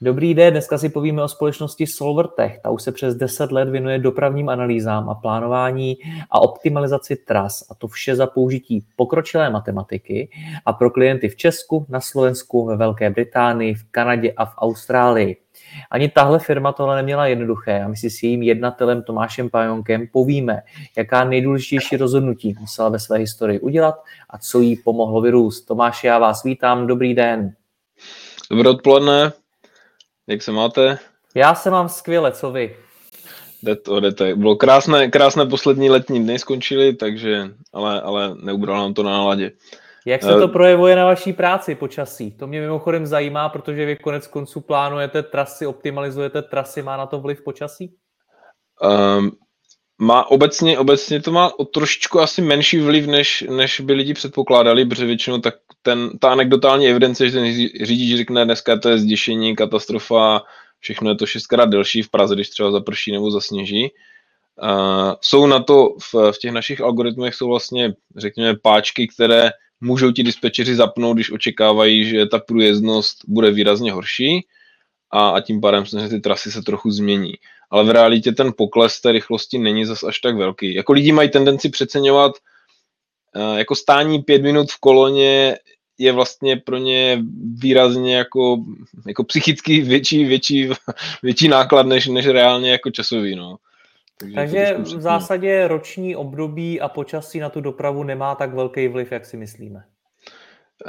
[0.00, 2.58] Dobrý den, dneska si povíme o společnosti Solvertech.
[2.62, 5.96] Ta už se přes 10 let věnuje dopravním analýzám a plánování
[6.30, 10.30] a optimalizaci tras a to vše za použití pokročilé matematiky
[10.66, 15.36] a pro klienty v Česku, na Slovensku, ve Velké Británii, v Kanadě a v Austrálii.
[15.90, 20.62] Ani tahle firma tohle neměla jednoduché a my si s jejím jednatelem Tomášem Pajonkem povíme,
[20.96, 23.94] jaká nejdůležitější rozhodnutí musela ve své historii udělat
[24.30, 25.66] a co jí pomohlo vyrůst.
[25.66, 27.52] Tomáši, já vás vítám, dobrý den.
[28.50, 29.32] Dobré odpoledne,
[30.26, 30.98] jak se máte?
[31.34, 32.76] Já se mám skvěle, co vy?
[33.62, 34.24] Jde to, jde to.
[34.36, 39.52] Bylo krásné, krásné poslední letní dny skončily, takže, ale, ale neubralo nám to na náladě.
[40.06, 42.30] Jak se to uh, projevuje na vaší práci počasí?
[42.30, 47.20] To mě mimochodem zajímá, protože vy konec konců plánujete trasy, optimalizujete trasy, má na to
[47.20, 47.94] vliv počasí?
[49.18, 49.30] Um,
[49.98, 54.84] má obecně, obecně to má o trošičku asi menší vliv, než, než by lidi předpokládali,
[54.84, 55.54] protože většinou tak
[55.86, 60.42] ten, ta anekdotální evidence, že ten řidič řekne dneska to je zděšení, katastrofa,
[60.80, 63.90] všechno je to šestkrát delší v Praze, když třeba zaprší nebo zasněží.
[64.62, 69.50] Uh, jsou na to v, v těch našich algoritmech jsou vlastně, řekněme, páčky, které
[69.80, 74.46] můžou ti dispečeři zapnout, když očekávají, že ta průjezdnost bude výrazně horší
[75.10, 77.32] a, a tím pádem že ty trasy se trochu změní.
[77.70, 80.74] Ale v realitě ten pokles té rychlosti není zas až tak velký.
[80.74, 82.32] Jako lidi mají tendenci přeceňovat
[83.36, 85.56] uh, jako stání pět minut v koloně
[85.98, 87.22] je vlastně pro ně
[87.54, 88.56] výrazně jako,
[89.06, 90.70] jako psychicky větší, větší,
[91.22, 93.36] větší náklad než, než reálně jako časový.
[93.36, 93.56] No.
[94.20, 99.12] Takže, Takže v zásadě roční období a počasí na tu dopravu nemá tak velký vliv,
[99.12, 99.84] jak si myslíme.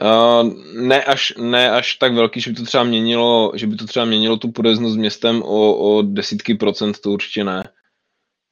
[0.01, 3.85] Uh, ne, až, ne až tak velký, že by to třeba měnilo, že by to
[3.85, 7.69] třeba měnilo tu podeznost městem o, o desítky procent, to určitě ne.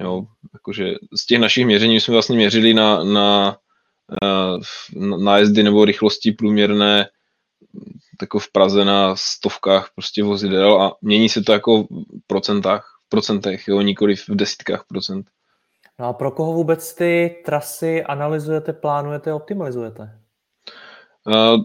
[0.01, 3.57] Jo, jakože z těch našich měření jsme vlastně měřili na, na
[5.17, 7.09] nájezdy nebo rychlosti průměrné
[8.21, 11.87] jako v Praze na stovkách prostě vozidel a mění se to jako v
[12.27, 15.29] procentách, v procentech, jo, nikoli v desítkách procent.
[15.99, 20.19] No a pro koho vůbec ty trasy analyzujete, plánujete, optimalizujete?
[21.27, 21.63] Uh,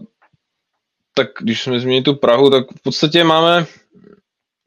[1.13, 3.65] tak když jsme změnili tu Prahu, tak v podstatě máme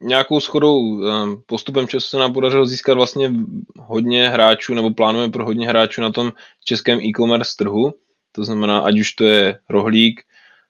[0.05, 3.33] nějakou schodou ehm, postupem času se nám podařilo získat vlastně
[3.79, 6.31] hodně hráčů, nebo plánujeme pro hodně hráčů na tom
[6.65, 7.93] českém e-commerce trhu.
[8.31, 10.21] To znamená, ať už to je Rohlík,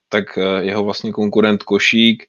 [0.08, 2.26] tak eh, jeho vlastně konkurent Košík,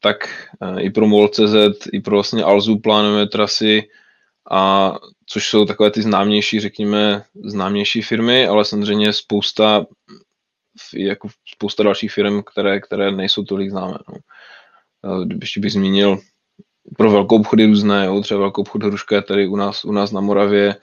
[0.00, 0.16] tak
[0.62, 3.88] eh, i pro MOL.cz, i pro vlastně Alzu plánujeme trasy,
[4.50, 4.92] a
[5.26, 9.86] což jsou takové ty známější, řekněme, známější firmy, ale samozřejmě spousta,
[10.94, 13.98] jako spousta dalších firm, které, které nejsou tolik známé.
[14.08, 14.16] No.
[15.40, 16.20] Ještě bych zmínil
[16.96, 20.12] pro velkou obchody různé, jo, třeba velkou obchod Hruška je tady u nás, u nás
[20.12, 20.76] na Moravě,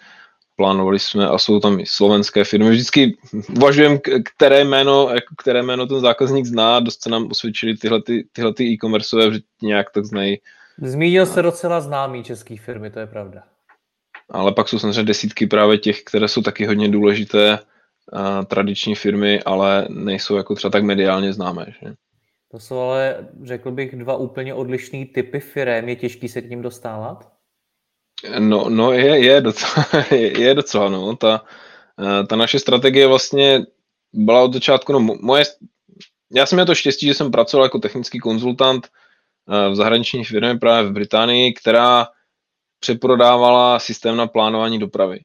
[0.56, 2.70] plánovali jsme a jsou tam i slovenské firmy.
[2.70, 3.18] Vždycky
[3.58, 3.98] uvažujeme,
[4.36, 8.64] které jméno, které jméno ten zákazník zná, dost se nám osvědčili tyhle, ty, tyhle ty
[8.64, 10.38] e-commerceové, že nějak tak znají.
[10.82, 13.44] Zmínil se docela známý český firmy, to je pravda.
[14.30, 17.60] Ale pak jsou samozřejmě desítky právě těch, které jsou taky hodně důležité,
[18.48, 21.66] tradiční firmy, ale nejsou jako třeba tak mediálně známé.
[21.68, 21.94] Že?
[22.52, 25.90] To jsou ale, řekl bych, dva úplně odlišné typy firm.
[25.90, 27.32] Je těžký se k ním dostávat?
[28.40, 31.16] No, no je, je, docela, je, je docela, no.
[31.16, 31.46] Ta,
[32.00, 33.66] eh, ta naše strategie vlastně
[34.14, 35.44] byla od začátku, no moje,
[36.32, 40.56] já jsem měl to štěstí, že jsem pracoval jako technický konzultant eh, v zahraniční firmě
[40.56, 42.08] právě v Británii, která
[42.80, 45.20] přeprodávala systém na plánování dopravy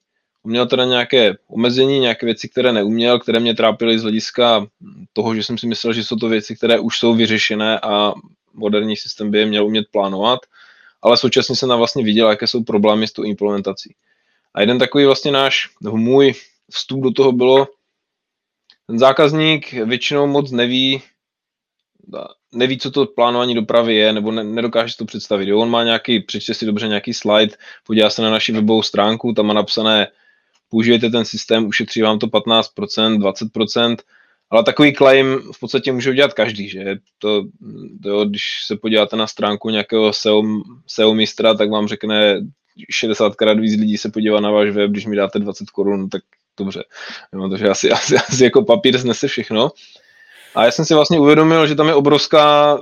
[0.47, 4.67] měl teda nějaké omezení, nějaké věci, které neuměl, které mě trápily z hlediska
[5.13, 8.13] toho, že jsem si myslel, že jsou to věci, které už jsou vyřešené a
[8.55, 10.41] moderní systém by je měl umět plánovat,
[11.03, 13.95] ale současně jsem vlastně viděl, jaké jsou problémy s tou implementací.
[14.55, 16.35] A jeden takový vlastně náš, můj
[16.71, 17.69] vstup do toho bylo,
[18.87, 21.03] ten zákazník většinou moc neví,
[22.53, 25.49] neví, co to plánování dopravy je, nebo ne, nedokáže si to představit.
[25.49, 27.55] Jo, on má nějaký, přečte si dobře nějaký slide,
[27.87, 30.09] podívá se na naši webovou stránku, tam má napsané
[30.71, 33.97] použijete ten systém, ušetří vám to 15%, 20%,
[34.51, 37.45] ale takový claim v podstatě může udělat každý, že to,
[38.03, 40.43] to jo, když se podíváte na stránku nějakého SEO,
[40.87, 42.41] SEO mistra, tak vám řekne
[43.03, 46.23] 60krát víc lidí se podívá na váš web, když mi dáte 20 korun, tak
[46.59, 46.85] dobře.
[47.33, 49.71] No, takže asi, asi, asi jako papír znese všechno.
[50.55, 52.79] A já jsem si vlastně uvědomil, že tam je obrovská,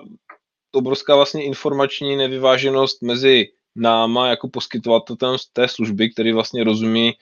[0.72, 7.12] obrovská vlastně informační nevyváženost mezi náma jako poskytovatelem té služby, který vlastně rozumí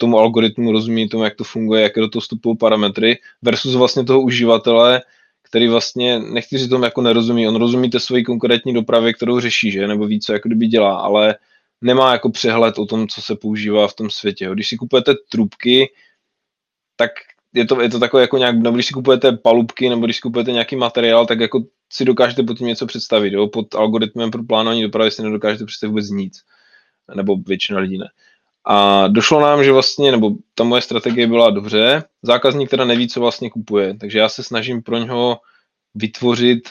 [0.00, 4.20] tomu algoritmu, rozumí tomu, jak to funguje, jaké do toho vstupují parametry, versus vlastně toho
[4.20, 5.02] uživatele,
[5.42, 9.70] který vlastně, nechci říct tomu jako nerozumí, on rozumí té svoji konkrétní dopravě, kterou řeší,
[9.70, 11.36] že, nebo ví, co jako kdyby dělá, ale
[11.80, 14.50] nemá jako přehled o tom, co se používá v tom světě.
[14.52, 15.92] Když si kupujete trubky,
[16.96, 17.10] tak
[17.54, 20.22] je to, je to takové jako nějak, nebo když si kupujete palubky, nebo když si
[20.22, 23.32] kupujete nějaký materiál, tak jako si dokážete pod tím něco představit.
[23.32, 23.46] Jo?
[23.46, 26.42] Pod algoritmem pro plánování dopravy si nedokážete představit vůbec nic.
[27.14, 28.08] Nebo většina lidí ne.
[28.64, 33.20] A došlo nám, že vlastně, nebo ta moje strategie byla dobře, zákazník teda neví, co
[33.20, 35.40] vlastně kupuje, takže já se snažím pro něho
[35.94, 36.68] vytvořit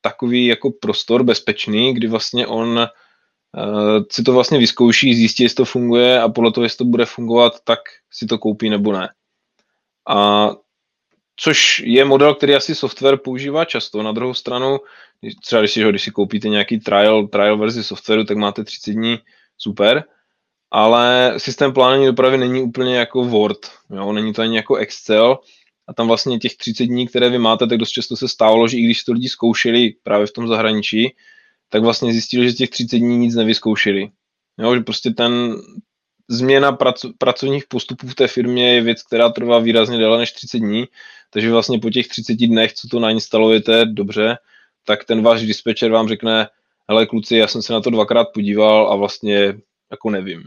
[0.00, 5.64] takový jako prostor bezpečný, kdy vlastně on uh, si to vlastně vyzkouší, zjistí, jestli to
[5.64, 7.78] funguje a podle toho, jestli to bude fungovat, tak
[8.10, 9.08] si to koupí nebo ne.
[10.08, 10.48] A
[11.36, 14.02] což je model, který asi software používá často.
[14.02, 14.78] Na druhou stranu,
[15.42, 19.18] třeba když si, když si koupíte nějaký trial, trial verzi softwaru, tak máte 30 dní,
[19.58, 20.04] super,
[20.74, 23.58] ale systém plánování dopravy není úplně jako Word,
[23.90, 24.12] jo?
[24.12, 25.38] není to ani jako Excel
[25.86, 28.78] a tam vlastně těch 30 dní, které vy máte, tak dost často se stávalo, že
[28.78, 31.14] i když to lidi zkoušeli právě v tom zahraničí,
[31.68, 34.10] tak vlastně zjistili, že těch 30 dní nic nevyzkoušeli.
[34.58, 35.56] Jo, že prostě ten,
[36.28, 40.58] změna prac, pracovních postupů v té firmě je věc, která trvá výrazně déle než 30
[40.58, 40.84] dní,
[41.30, 44.38] takže vlastně po těch 30 dnech, co to nainstalujete dobře,
[44.86, 46.48] tak ten váš dispečer vám řekne,
[46.88, 49.54] hele kluci, já jsem se na to dvakrát podíval a vlastně
[49.90, 50.42] jako nevím.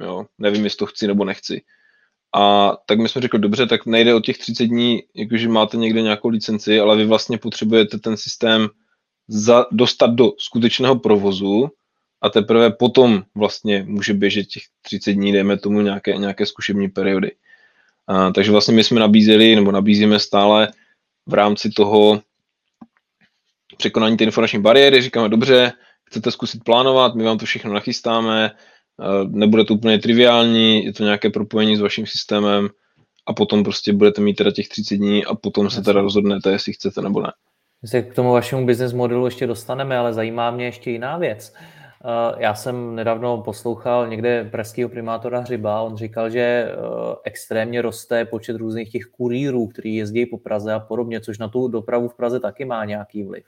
[0.00, 1.62] Jo, nevím, jestli to chci nebo nechci.
[2.34, 6.02] A tak my jsme řekli, dobře, tak nejde o těch 30 dní, jakože máte někde
[6.02, 8.68] nějakou licenci, ale vy vlastně potřebujete ten systém
[9.28, 11.70] za, dostat do skutečného provozu,
[12.22, 17.32] a teprve potom vlastně může běžet těch 30 dní, dejme tomu nějaké, nějaké zkušební periody.
[18.06, 20.68] A, takže vlastně my jsme nabízeli, nebo nabízíme stále
[21.26, 22.22] v rámci toho
[23.76, 25.72] překonání té informační bariéry, říkáme, dobře,
[26.04, 28.50] chcete zkusit plánovat, my vám to všechno nachystáme,
[29.28, 32.68] nebude to úplně triviální, je to nějaké propojení s vaším systémem
[33.26, 36.72] a potom prostě budete mít teda těch 30 dní a potom se teda rozhodnete, jestli
[36.72, 37.32] chcete nebo ne.
[37.82, 41.52] My se k tomu vašemu business modelu ještě dostaneme, ale zajímá mě ještě jiná věc.
[42.04, 46.74] Eh, já jsem nedávno poslouchal někde pražského primátora Hřiba, on říkal, že eh,
[47.24, 51.68] extrémně roste počet různých těch kurýrů, kteří jezdí po Praze a podobně, což na tu
[51.68, 53.44] dopravu v Praze taky má nějaký vliv.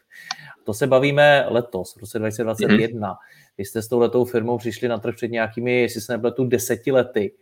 [0.64, 3.12] To se bavíme letos, v roce 2021.
[3.12, 3.16] Mm-hmm.
[3.58, 6.92] Vy jste s tou letou firmou přišli na trh před nějakými, jestli se nepletu, deseti
[6.92, 7.32] lety.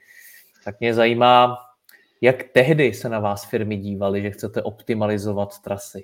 [0.65, 1.57] Tak mě zajímá,
[2.21, 6.03] jak tehdy se na vás firmy dívaly, že chcete optimalizovat trasy?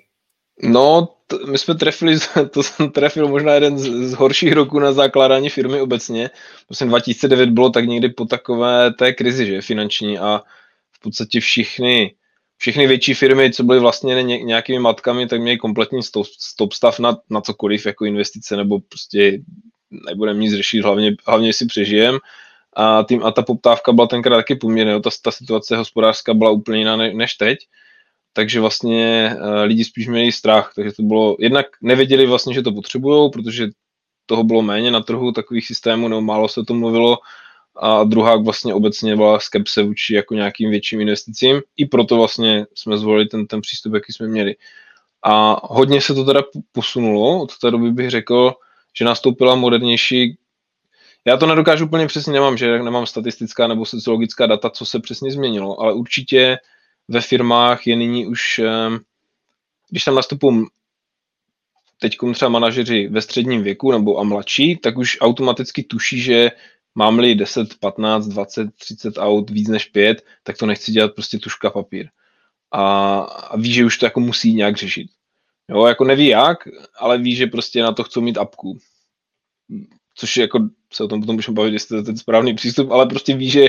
[0.63, 2.15] No, t- my jsme trefili,
[2.51, 6.29] to jsem trefil možná jeden z, z horších roků na zakládání firmy obecně.
[6.67, 10.41] Prostě 2009 bylo tak někdy po takové té krizi, že finanční a
[10.91, 12.15] v podstatě všichni,
[12.57, 16.99] všechny větší firmy, co byly vlastně ně, nějakými matkami, tak měly kompletní stop, stop stav
[16.99, 19.39] na, na cokoliv, jako investice, nebo prostě
[20.07, 22.19] nebudeme nic řešit, hlavně, hlavně si přežijem.
[22.75, 26.79] A, tím, a ta poptávka byla tenkrát taky poměrně, ta, ta situace hospodářská byla úplně
[26.79, 27.57] jiná ne, než teď
[28.33, 32.71] takže vlastně uh, lidi spíš měli strach, takže to bylo, jednak nevěděli vlastně, že to
[32.71, 33.67] potřebují, protože
[34.25, 37.17] toho bylo méně na trhu takových systémů, nebo málo se to mluvilo,
[37.75, 42.97] a druhá vlastně obecně byla skepse vůči jako nějakým větším investicím, i proto vlastně jsme
[42.97, 44.55] zvolili ten, ten přístup, jaký jsme měli.
[45.23, 48.53] A hodně se to teda posunulo, od té doby bych řekl,
[48.93, 50.37] že nastoupila modernější
[51.25, 55.31] já to nedokážu úplně přesně, nemám, že nemám statistická nebo sociologická data, co se přesně
[55.31, 56.57] změnilo, ale určitě
[57.07, 58.99] ve firmách je nyní už, ehm,
[59.89, 60.65] když tam nastupují
[61.99, 66.51] teď třeba manažeři ve středním věku nebo a mladší, tak už automaticky tuší, že
[66.95, 71.69] mám-li 10, 15, 20, 30 aut víc než 5, tak to nechci dělat prostě tuška
[71.69, 72.09] papír.
[72.71, 75.07] A, a ví, že už to jako musí nějak řešit.
[75.73, 76.57] Jo, jako neví jak,
[76.99, 78.77] ale ví, že prostě na to chcou mít apku.
[80.15, 80.59] Což jako
[80.93, 83.49] se o tom potom můžeme bavit, jestli to je ten správný přístup, ale prostě ví,
[83.49, 83.67] že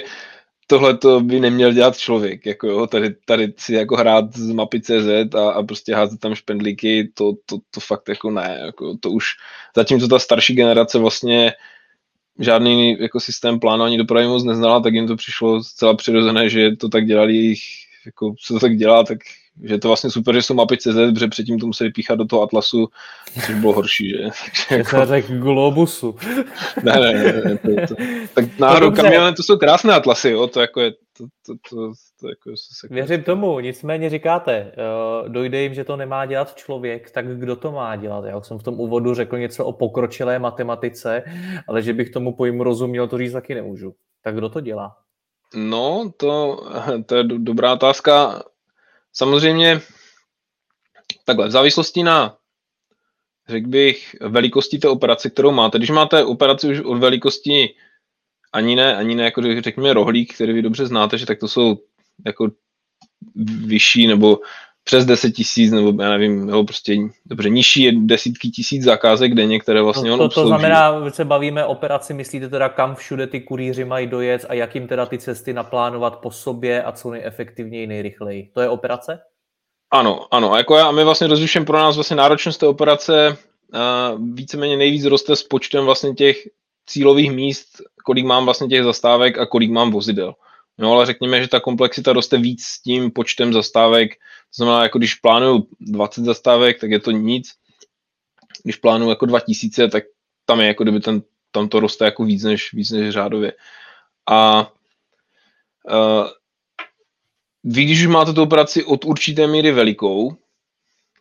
[0.66, 4.80] tohle to by neměl dělat člověk, jako jo, tady, tady si jako hrát z mapy
[4.80, 9.10] CZ a, a prostě házet tam špendlíky, to, to, to fakt jako ne, jako to
[9.10, 9.26] už,
[9.76, 11.52] zatímco ta starší generace vlastně
[12.38, 16.88] žádný jako systém plánování dopravy moc neznala, tak jim to přišlo zcela přirozené, že to
[16.88, 17.62] tak dělali jejich,
[18.06, 19.18] jako se to tak dělá, tak
[19.62, 22.24] že je to vlastně super, že jsou mapy CZ, protože předtím to museli píchat do
[22.24, 22.88] toho Atlasu,
[23.46, 24.22] což bylo horší, že?
[24.70, 25.06] Já jako...
[25.06, 26.16] řekl Globusu.
[26.82, 28.02] ne, ne, ne, ne to, to,
[28.34, 32.28] tak náhodou kamiony, to jsou krásné Atlasy, jo, to jako je, to, to, to, to
[32.28, 32.88] jako se...
[32.90, 34.72] Věřím tomu, nicméně říkáte,
[35.22, 38.24] uh, dojde jim, že to nemá dělat člověk, tak kdo to má dělat?
[38.24, 41.22] Já jsem v tom úvodu řekl něco o pokročilé matematice,
[41.68, 43.94] ale že bych tomu pojmu rozuměl, to říct taky nemůžu.
[44.22, 44.96] Tak kdo to dělá?
[45.54, 46.60] No, to,
[47.06, 48.42] to je dobrá otázka.
[49.14, 49.80] Samozřejmě
[51.24, 52.36] takhle, v závislosti na
[53.48, 55.78] řekl bych, velikosti té operace, kterou máte.
[55.78, 57.74] Když máte operaci už od velikosti
[58.52, 61.78] ani ne, ani ne, jako řekněme rohlík, který vy dobře znáte, že tak to jsou
[62.26, 62.50] jako
[63.66, 64.38] vyšší nebo
[64.84, 69.60] přes 10 tisíc, nebo já nevím, nebo prostě dobře, nižší je desítky tisíc zakázek denně,
[69.60, 72.94] které vlastně no, to, on to, to znamená, že se bavíme operaci, myslíte teda, kam
[72.94, 76.92] všude ty kurýři mají dojet a jak jim teda ty cesty naplánovat po sobě a
[76.92, 78.50] co nejefektivněji, nejrychleji.
[78.54, 79.20] To je operace?
[79.90, 80.52] Ano, ano.
[80.52, 83.36] A jako já, a my vlastně rozlišujeme pro nás vlastně náročnost té operace
[83.74, 86.36] uh, víceméně nejvíc roste s počtem vlastně těch
[86.86, 87.68] cílových míst,
[88.04, 90.34] kolik mám vlastně těch zastávek a kolik mám vozidel.
[90.78, 94.98] No ale řekněme, že ta komplexita roste víc s tím počtem zastávek, to znamená, jako
[94.98, 97.52] když plánuju 20 zastávek, tak je to nic.
[98.62, 100.04] Když plánuju jako 2000, tak
[100.44, 103.52] tam je jako kdyby ten, tam to roste jako víc než, víc než řádově.
[104.26, 104.70] A
[105.90, 106.28] uh,
[107.64, 110.36] vy, když už máte tu operaci od určité míry velikou,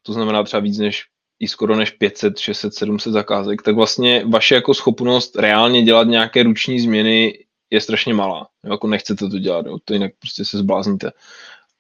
[0.02, 1.06] to znamená třeba víc než
[1.40, 6.44] i skoro než 500, 600, 700 zakázek, tak vlastně vaše jako schopnost reálně dělat nějaké
[6.44, 8.48] ruční změny je strašně malá.
[8.64, 11.12] Jo, jako nechcete to dělat, jo, to jinak prostě se zblázníte.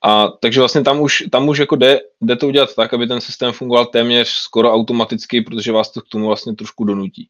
[0.06, 3.22] A takže vlastně tam už, tam už jako jde, jde to udělat tak, aby ten
[3.22, 7.30] systém fungoval téměř skoro automaticky, protože vás to k tomu vlastně trošku donutí.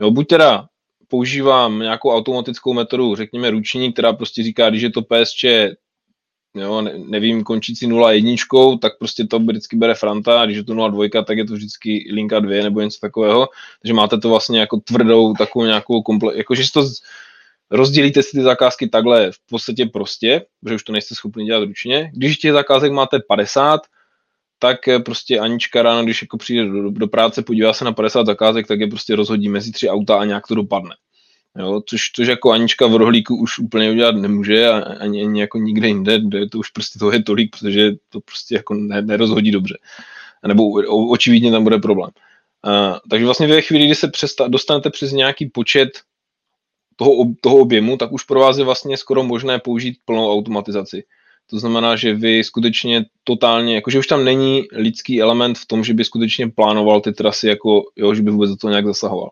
[0.00, 0.66] Jo, buď teda
[1.08, 5.44] používám nějakou automatickou metodu, řekněme ruční, která prostě říká, když je to PSČ
[6.54, 10.64] jo, ne, nevím, končící 0 jedničkou, tak prostě to vždycky bere Franta, a když je
[10.64, 13.48] to 0 dvojka, tak je to vždycky linka 2 nebo něco takového,
[13.82, 16.86] takže máte to vlastně jako tvrdou takovou nějakou komple- jakože to
[17.72, 22.10] rozdělíte si ty zakázky takhle v podstatě prostě, protože už to nejste schopni dělat ručně.
[22.14, 23.80] Když těch zakázek máte 50,
[24.58, 28.26] tak eh, prostě Anička ráno, když jako přijde do, do práce, podívá se na 50
[28.26, 30.94] zakázek, tak je prostě rozhodí mezi tři auta a nějak to dopadne.
[31.58, 35.58] Jo, což, což jako Anička v rohlíku už úplně udělat nemůže a ani, ani jako
[35.58, 39.50] nikde jinde, kde to už prostě to je tolik, protože to prostě jako ne, nerozhodí
[39.50, 39.78] dobře.
[40.46, 40.64] Nebo
[41.10, 42.10] očividně tam bude problém.
[42.66, 45.88] Uh, takže vlastně ve chvíli, kdy se přesta- dostanete přes nějaký počet
[46.96, 51.04] toho, toho objemu, tak už pro vás je vlastně skoro možné použít plnou automatizaci.
[51.50, 55.94] To znamená, že vy skutečně totálně, jakože už tam není lidský element v tom, že
[55.94, 59.30] by skutečně plánoval ty trasy, jako jo, že by vůbec do toho nějak zasahoval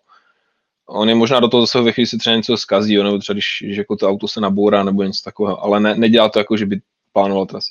[0.91, 3.35] on je možná do toho zase ve chvíli si třeba něco zkazí, jo, nebo třeba
[3.35, 6.57] když, když jako to auto se nabourá nebo něco takového, ale ne, nedělá to jako,
[6.57, 6.81] že by
[7.13, 7.71] plánoval trasy.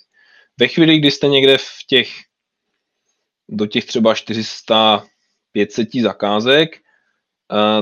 [0.58, 2.10] Ve chvíli, kdy jste někde v těch,
[3.50, 5.03] do těch třeba 400,
[5.51, 6.77] 500 zakázek,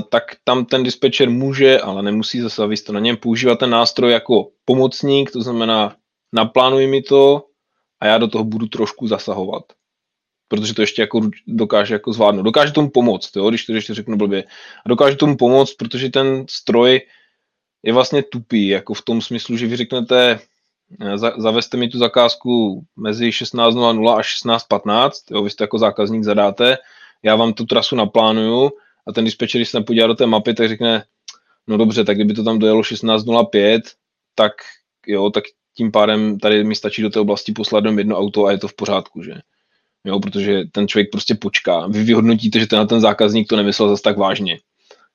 [0.10, 4.50] tak tam ten dispečer může, ale nemusí zase, to na něm používat ten nástroj jako
[4.66, 5.96] pomocník, to znamená
[6.34, 7.44] naplánuj mi to
[8.00, 9.64] a já do toho budu trošku zasahovat
[10.48, 12.44] protože to ještě jako dokáže jako zvládnout.
[12.44, 14.44] Dokáže tomu pomoct, jo, když to ještě řeknu blbě.
[14.86, 17.02] A dokáže tomu pomoct, protože ten stroj
[17.84, 20.40] je vlastně tupý, jako v tom smyslu, že vy řeknete,
[21.02, 26.24] eh, za, zavezte mi tu zakázku mezi 16.00 a 16.15, jo, vy jste jako zákazník
[26.24, 26.78] zadáte,
[27.24, 28.72] já vám tu trasu naplánuju
[29.08, 31.04] a ten dispečer, když se podívá do té mapy, tak řekne,
[31.68, 33.82] no dobře, tak kdyby to tam dojelo 16.05,
[34.36, 34.52] tak
[35.08, 35.44] jo, tak
[35.78, 38.76] tím pádem tady mi stačí do té oblasti poslat jedno auto a je to v
[38.76, 39.34] pořádku, že?
[40.08, 41.88] jo, protože ten člověk prostě počká.
[41.88, 44.60] Vy vyhodnotíte, že ten, ten zákazník to nemyslel zase tak vážně.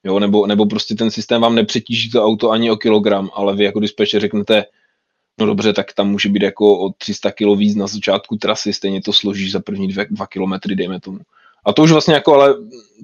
[0.05, 3.65] Jo, nebo, nebo prostě ten systém vám nepřetíží to auto ani o kilogram, ale vy
[3.65, 4.65] jako dispečer řeknete,
[5.41, 9.03] no dobře, tak tam může být jako o 300 kg víc na začátku trasy, stejně
[9.03, 11.19] to složíš za první dvě, dva kilometry, dejme tomu.
[11.65, 12.55] A to už vlastně jako ale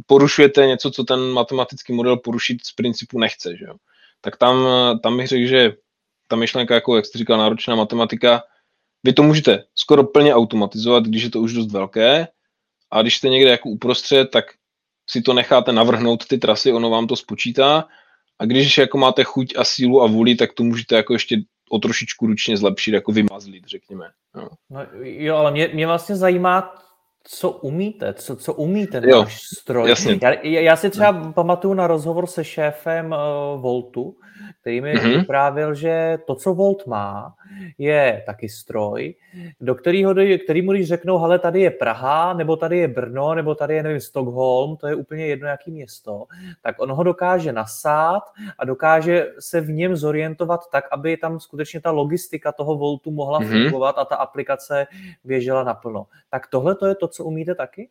[0.06, 3.74] porušujete něco, co ten matematický model porušit z principu nechce, že jo.
[4.20, 4.66] Tak tam,
[5.02, 5.72] tam bych řekl, že
[6.28, 8.42] ta myšlenka, jako jak jste říkal, náročná matematika,
[9.04, 12.28] vy to můžete skoro plně automatizovat, když je to už dost velké,
[12.90, 14.44] a když jste někde jako uprostřed, tak
[15.10, 17.88] si to necháte navrhnout ty trasy, ono vám to spočítá,
[18.38, 21.36] a když jako máte chuť a sílu a vůli, tak to můžete jako ještě
[21.70, 24.10] o trošičku ručně zlepšit, jako vymazlit, řekněme.
[24.34, 24.48] No.
[24.70, 26.74] No, jo, ale mě, mě vlastně zajímá,
[27.30, 29.88] co umíte, co, co umí ten jo, váš stroj.
[29.88, 30.18] Jasně.
[30.22, 31.32] Já, já si třeba no.
[31.32, 34.16] pamatuju na rozhovor se šéfem uh, Voltu,
[34.60, 35.18] který mi mm-hmm.
[35.18, 37.34] vyprávěl, že to, co Volt má,
[37.78, 39.14] je taky stroj,
[39.60, 43.54] do kterého, který mu když řeknou, hele, tady je Praha, nebo tady je Brno, nebo
[43.54, 46.24] tady je, nevím, Stockholm, to je úplně jedno, jaký město,
[46.62, 48.22] tak on ho dokáže nasát
[48.58, 53.40] a dokáže se v něm zorientovat tak, aby tam skutečně ta logistika toho Voltu mohla
[53.40, 53.62] mm-hmm.
[53.62, 54.86] fungovat a ta aplikace
[55.24, 56.06] běžela naplno.
[56.30, 57.88] Tak tohle to je to, co umíte taky?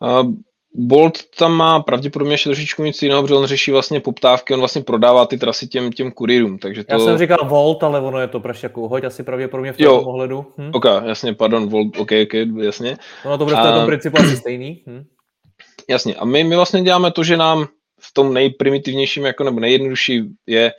[0.00, 0.32] Uh,
[0.78, 4.82] Bolt tam má pravděpodobně ještě trošičku nic jiného, protože on řeší vlastně poptávky, on vlastně
[4.82, 6.94] prodává ty trasy těm, těm kurýrům, takže to...
[6.94, 10.46] Já jsem říkal Volt, ale ono je to jako hoď asi pravděpodobně v tom ohledu.
[10.58, 10.70] Hm?
[10.74, 12.96] Ok, jasně, pardon, Volt, ok, ok, jasně.
[13.24, 14.82] Ono to bude v tom principu asi stejný.
[14.86, 15.04] Hm?
[15.88, 17.66] Jasně, a my, my vlastně děláme to, že nám
[18.00, 20.72] v tom nejprimitivnějším, jako nebo nejjednodušší je,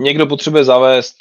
[0.00, 1.14] někdo potřebuje zavést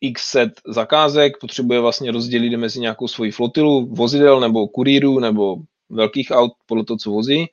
[0.00, 5.56] x set zakázek, potřebuje vlastně rozdělit mezi nějakou svoji flotilu vozidel nebo kurýrů nebo
[5.90, 7.46] velkých aut podle toho, co vozí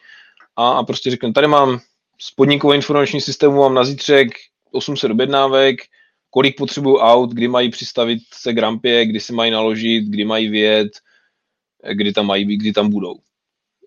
[0.55, 1.79] a, a prostě řekne, tady mám
[2.19, 4.27] spodníkové informační systému, mám na zítřek
[4.71, 5.75] 800 objednávek,
[6.29, 10.49] kolik potřebuju aut, kdy mají přistavit se k rampě, kdy se mají naložit, kdy mají
[10.49, 10.91] vyjet,
[11.93, 13.15] kdy tam mají být, kdy tam budou.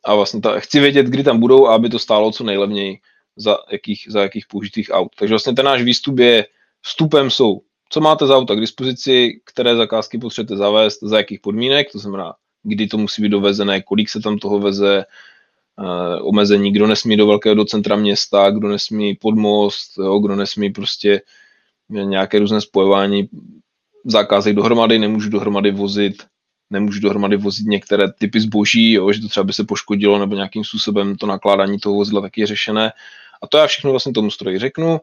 [0.04, 2.98] A vlastně ta, chci vědět, kdy tam budou aby to stálo co nejlevněji
[3.36, 5.08] za jakých, za jakých použitých aut.
[5.18, 6.46] Takže vlastně ten náš výstup je,
[6.80, 11.92] vstupem jsou, co máte za auta k dispozici, které zakázky potřebujete zavést, za jakých podmínek,
[11.92, 15.04] to znamená, kdy to musí být dovezené, kolik se tam toho veze,
[15.78, 20.36] uh, omezení, kdo nesmí do velkého do centra města, kdo nesmí pod most, jo, kdo
[20.36, 21.20] nesmí prostě
[21.88, 23.28] nějaké různé spojování
[24.04, 26.22] zakázek dohromady, nemůžu dohromady vozit
[26.70, 30.64] nemůžu dohromady vozit některé typy zboží, jo, že to třeba by se poškodilo nebo nějakým
[30.64, 32.92] způsobem to nakládání toho vozidla taky je řešené.
[33.42, 35.00] A to já všechno vlastně tomu stroji řeknu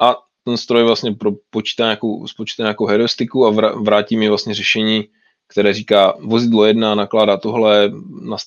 [0.00, 0.16] a
[0.48, 3.50] ten stroj vlastně pro, počítá nějakou, spočítá nějakou heuristiku a
[3.82, 5.08] vrátí mi vlastně řešení,
[5.48, 7.92] které říká, vozidlo jedna nakládá tohle,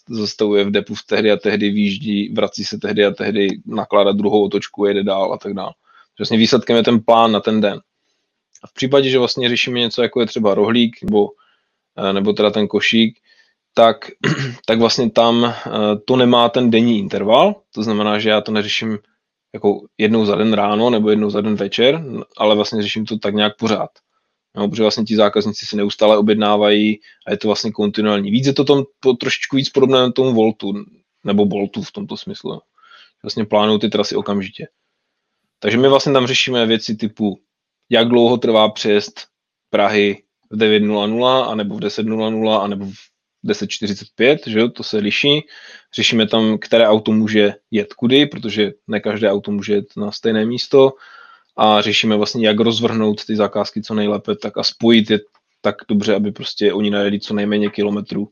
[0.10, 4.46] zastavuje v depu v tehdy a tehdy, výjíždí, vrací se tehdy a tehdy, nakládá druhou
[4.46, 5.74] otočku, jede dál a tak dále.
[6.20, 7.80] Vlastně výsledkem je ten plán na ten den.
[8.64, 11.30] A v případě, že vlastně řešíme něco, jako je třeba rohlík nebo,
[11.98, 13.20] eh, nebo teda ten košík,
[13.74, 13.98] tak,
[14.66, 15.70] tak vlastně tam eh,
[16.06, 18.98] to nemá ten denní interval, to znamená, že já to neřeším
[19.54, 22.04] jako jednou za den ráno nebo jednou za den večer,
[22.38, 23.90] ale vlastně řeším to tak nějak pořád.
[24.56, 28.32] No, protože vlastně ti zákazníci si neustále objednávají a je to vlastně kontinuální.
[28.32, 30.74] Víc je to tom, to trošičku víc podobné tomu Voltu,
[31.24, 32.62] nebo Boltu v tomto smyslu.
[33.24, 34.68] Vlastně plánují ty trasy okamžitě.
[35.60, 37.40] Takže my vlastně tam řešíme věci typu,
[37.90, 39.28] jak dlouho trvá přejezd
[39.70, 43.11] Prahy v 9.00, anebo v 10.00, anebo v
[43.46, 45.42] 10.45, že jo, to se liší.
[45.96, 50.46] Řešíme tam, které auto může jet kudy, protože ne každé auto může jet na stejné
[50.46, 50.94] místo
[51.58, 55.20] a řešíme vlastně, jak rozvrhnout ty zakázky co nejlépe, tak a spojit je
[55.62, 58.28] tak dobře, aby prostě oni najeli co nejméně kilometrů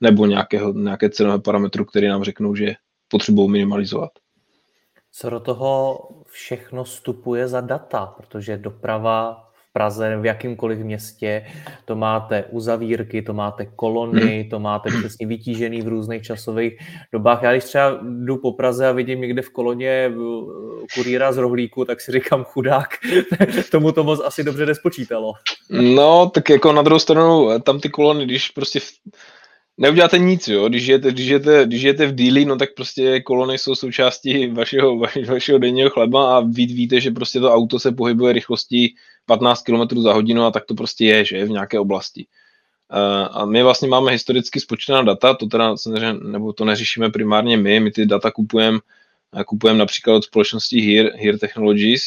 [0.00, 2.74] nebo nějakého, nějaké cenové parametru, které nám řeknou, že
[3.08, 4.10] potřebují minimalizovat.
[5.12, 11.46] Co do toho všechno vstupuje za data, protože doprava Praze, v jakýmkoliv městě,
[11.84, 16.78] to máte uzavírky, to máte kolony, to máte přesně vytížený v různých časových
[17.12, 17.42] dobách.
[17.42, 20.14] Já když třeba jdu po Praze a vidím někde v koloně eh,
[20.94, 22.88] kurýra z rohlíku, tak si říkám chudák,
[23.70, 25.32] tomu to moc asi dobře nespočítalo.
[25.70, 28.90] No, tak jako na druhou stranu, tam ty kolony, když prostě v
[29.80, 30.68] neuděláte nic, jo.
[30.68, 34.98] Když žijete, když žijete, když žijete v díli, no tak prostě kolony jsou součástí vašeho,
[35.28, 38.94] vašeho denního chleba a vy víte, že prostě to auto se pohybuje rychlostí
[39.26, 42.26] 15 km za hodinu a tak to prostě je, že v nějaké oblasti.
[43.30, 45.74] A my vlastně máme historicky spočítaná data, to teda,
[46.12, 48.78] nebo to neřešíme primárně my, my ty data kupujeme
[49.46, 52.02] kupujem například od společnosti Here, Here Technologies,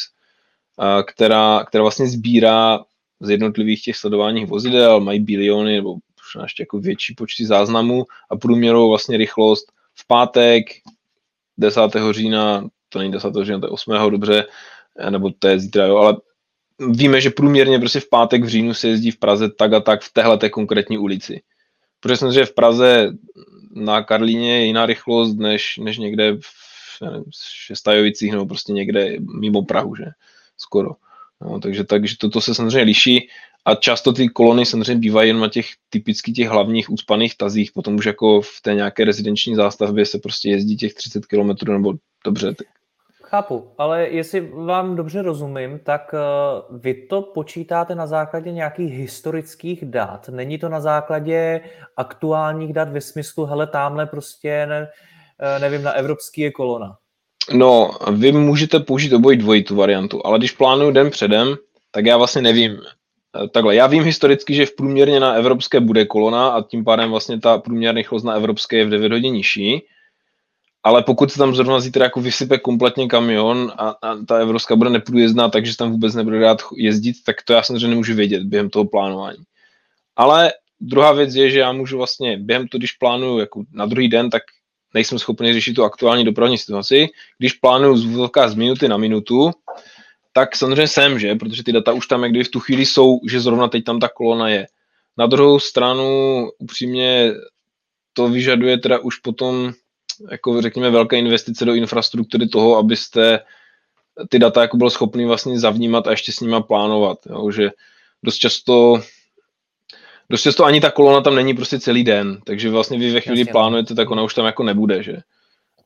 [1.08, 2.80] která, která vlastně sbírá
[3.20, 5.96] z jednotlivých těch sledování vozidel, mají biliony nebo
[6.44, 10.66] ještě jako větší počty záznamů a průměrovou vlastně rychlost v pátek
[11.58, 11.82] 10.
[12.12, 13.34] října, to není 10.
[13.44, 13.92] října, to je 8.
[14.12, 14.46] dobře,
[15.10, 16.18] nebo to je zítra, jo, ale
[16.80, 20.02] víme, že průměrně prostě v pátek v říjnu se jezdí v Praze tak a tak
[20.02, 21.42] v téhle té konkrétní ulici.
[22.00, 23.12] Protože že v Praze
[23.76, 27.24] na Karlíně je jiná rychlost než, než někde v nevím,
[27.66, 30.06] Šestajovicích nebo prostě někde mimo Prahu, že?
[30.58, 30.90] Skoro.
[31.42, 33.30] No, takže, takže toto se samozřejmě liší
[33.66, 37.96] a často ty kolony samozřejmě bývají jen na těch typicky těch hlavních ucpaných tazích, potom
[37.96, 41.94] už jako v té nějaké rezidenční zástavbě se prostě jezdí těch 30 km nebo
[42.26, 42.56] dobře.
[43.36, 49.86] Chápu, ale jestli vám dobře rozumím, tak uh, vy to počítáte na základě nějakých historických
[49.86, 50.30] dat.
[50.30, 51.62] Není to na základě
[51.98, 54.88] aktuálních dat ve smyslu, hele, tamhle prostě, ne,
[55.40, 56.98] eh, nevím, na evropský je kolona.
[57.54, 61.56] No, vy můžete použít obojí dvojí tu variantu, ale když plánuju den předem,
[61.92, 62.80] tak já vlastně nevím,
[63.36, 67.10] Eh, takhle, já vím historicky, že v průměrně na evropské bude kolona a tím pádem
[67.10, 69.82] vlastně ta průměrná rychlost na evropské je v 9 hodin nižší,
[70.84, 74.90] ale pokud se tam zrovna zítra jako vysype kompletně kamion a, a ta evropská bude
[74.90, 78.86] neprůjezdná, takže tam vůbec nebude dát jezdit, tak to já samozřejmě nemůžu vědět během toho
[78.86, 79.44] plánování.
[80.16, 84.10] Ale druhá věc je, že já můžu vlastně během toho, když plánuju jako na druhý
[84.10, 84.44] den, tak
[84.94, 87.08] nejsem schopný řešit tu aktuální dopravní situaci.
[87.38, 89.52] Když plánuju z z minuty na minutu,
[90.34, 93.42] tak samozřejmě jsem, že, protože ty data už tam jak v tu chvíli jsou, že
[93.42, 94.68] zrovna teď tam ta kolona je.
[95.18, 97.32] Na druhou stranu upřímně
[98.14, 99.74] to vyžaduje teda už potom
[100.32, 103.40] jako řekněme velké investice do infrastruktury toho, abyste
[104.30, 107.70] ty data jako byl schopný vlastně zavnímat a ještě s nima plánovat, jo, že
[108.24, 109.02] dost často
[110.30, 113.40] dost často ani ta kolona tam není prostě celý den, takže vlastně vy ve chvíli
[113.40, 113.52] Jasně.
[113.52, 115.18] plánujete, tak ona už tam jako nebude, že.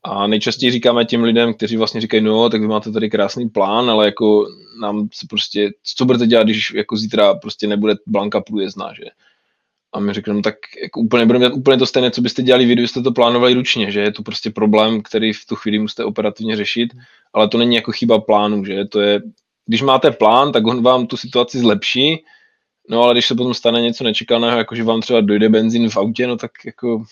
[0.03, 3.89] A nejčastěji říkáme těm lidem, kteří vlastně říkají, no, tak vy máte tady krásný plán,
[3.89, 4.47] ale jako
[4.81, 9.03] nám se prostě, co budete dělat, když jako zítra prostě nebude Blanka průjezdná, že?
[9.93, 12.65] A my řekneme, no, tak jako úplně budeme dělat úplně to stejné, co byste dělali
[12.65, 14.01] vy, kdybyste to plánovali ručně, že?
[14.01, 16.93] Je to prostě problém, který v tu chvíli musíte operativně řešit,
[17.33, 18.85] ale to není jako chyba plánu, že?
[18.85, 19.21] To je,
[19.65, 22.23] když máte plán, tak on vám tu situaci zlepší,
[22.89, 25.97] no ale když se potom stane něco nečekaného, jako že vám třeba dojde benzín v
[25.97, 27.03] autě, no tak jako...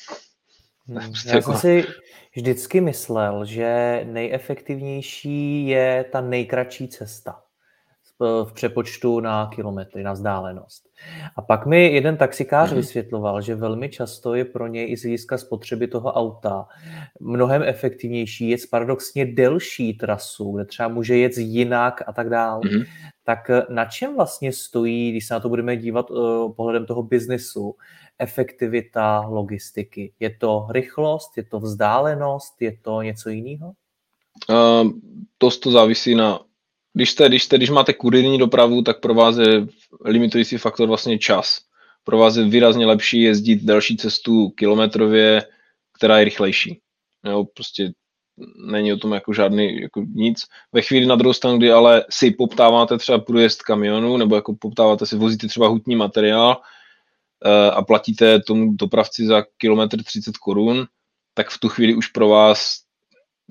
[0.87, 1.51] Hmm, prostě já jako...
[1.51, 1.87] jsem si
[2.35, 7.44] vždycky myslel, že nejefektivnější je ta nejkratší cesta
[8.19, 10.89] v přepočtu na kilometry, na vzdálenost.
[11.35, 12.75] A pak mi jeden taxikář mm-hmm.
[12.75, 16.67] vysvětloval, že velmi často je pro něj i z hlediska spotřeby toho auta
[17.19, 22.61] mnohem efektivnější jet paradoxně delší trasu, kde třeba může jet jinak a tak dále.
[22.61, 22.85] Mm-hmm.
[23.23, 27.75] Tak na čem vlastně stojí, když se na to budeme dívat uh, pohledem toho biznesu,
[28.19, 30.13] efektivita logistiky?
[30.19, 33.71] Je to rychlost, je to vzdálenost, je to něco jiného?
[34.49, 34.91] Uh,
[35.37, 36.39] to, to závisí na
[36.95, 39.67] když, jste, když, jste, když máte kurierní dopravu, tak pro vás je
[40.05, 41.59] limitující faktor vlastně čas.
[42.03, 45.43] Pro vás je výrazně lepší jezdit další cestu kilometrově,
[45.97, 46.79] která je rychlejší.
[47.25, 47.91] Jo, prostě
[48.67, 50.45] není o tom jako žádný jako nic.
[50.71, 55.05] Ve chvíli na druhou stranu, kdy ale si poptáváte třeba průjezd kamionu, nebo jako poptáváte
[55.05, 56.61] si, vozíte třeba hutní materiál
[57.45, 60.85] e, a platíte tomu dopravci za kilometr 30 korun,
[61.33, 62.77] tak v tu chvíli už pro vás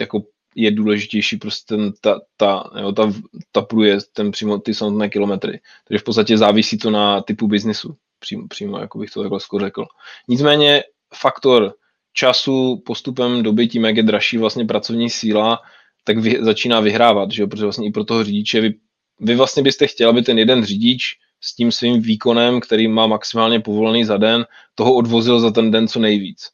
[0.00, 0.22] jako
[0.54, 3.12] je důležitější prostě ten, ta, ta, jo, ta,
[3.52, 5.60] ta průjezd, ten přímo ty samotné kilometry.
[5.88, 9.64] Takže v podstatě závisí to na typu biznisu, přímo, přímo jako bych to takhle skoro
[9.64, 9.84] řekl.
[10.28, 10.82] Nicméně
[11.14, 11.74] faktor
[12.12, 15.60] času postupem doby, tím, jak je dražší vlastně pracovní síla,
[16.04, 17.48] tak vy, začíná vyhrávat, že jo?
[17.48, 18.74] protože vlastně i pro toho řidiče vy,
[19.20, 21.02] vy vlastně byste chtěl, aby ten jeden řidič
[21.40, 25.88] s tím svým výkonem, který má maximálně povolený za den, toho odvozil za ten den
[25.88, 26.48] co nejvíc.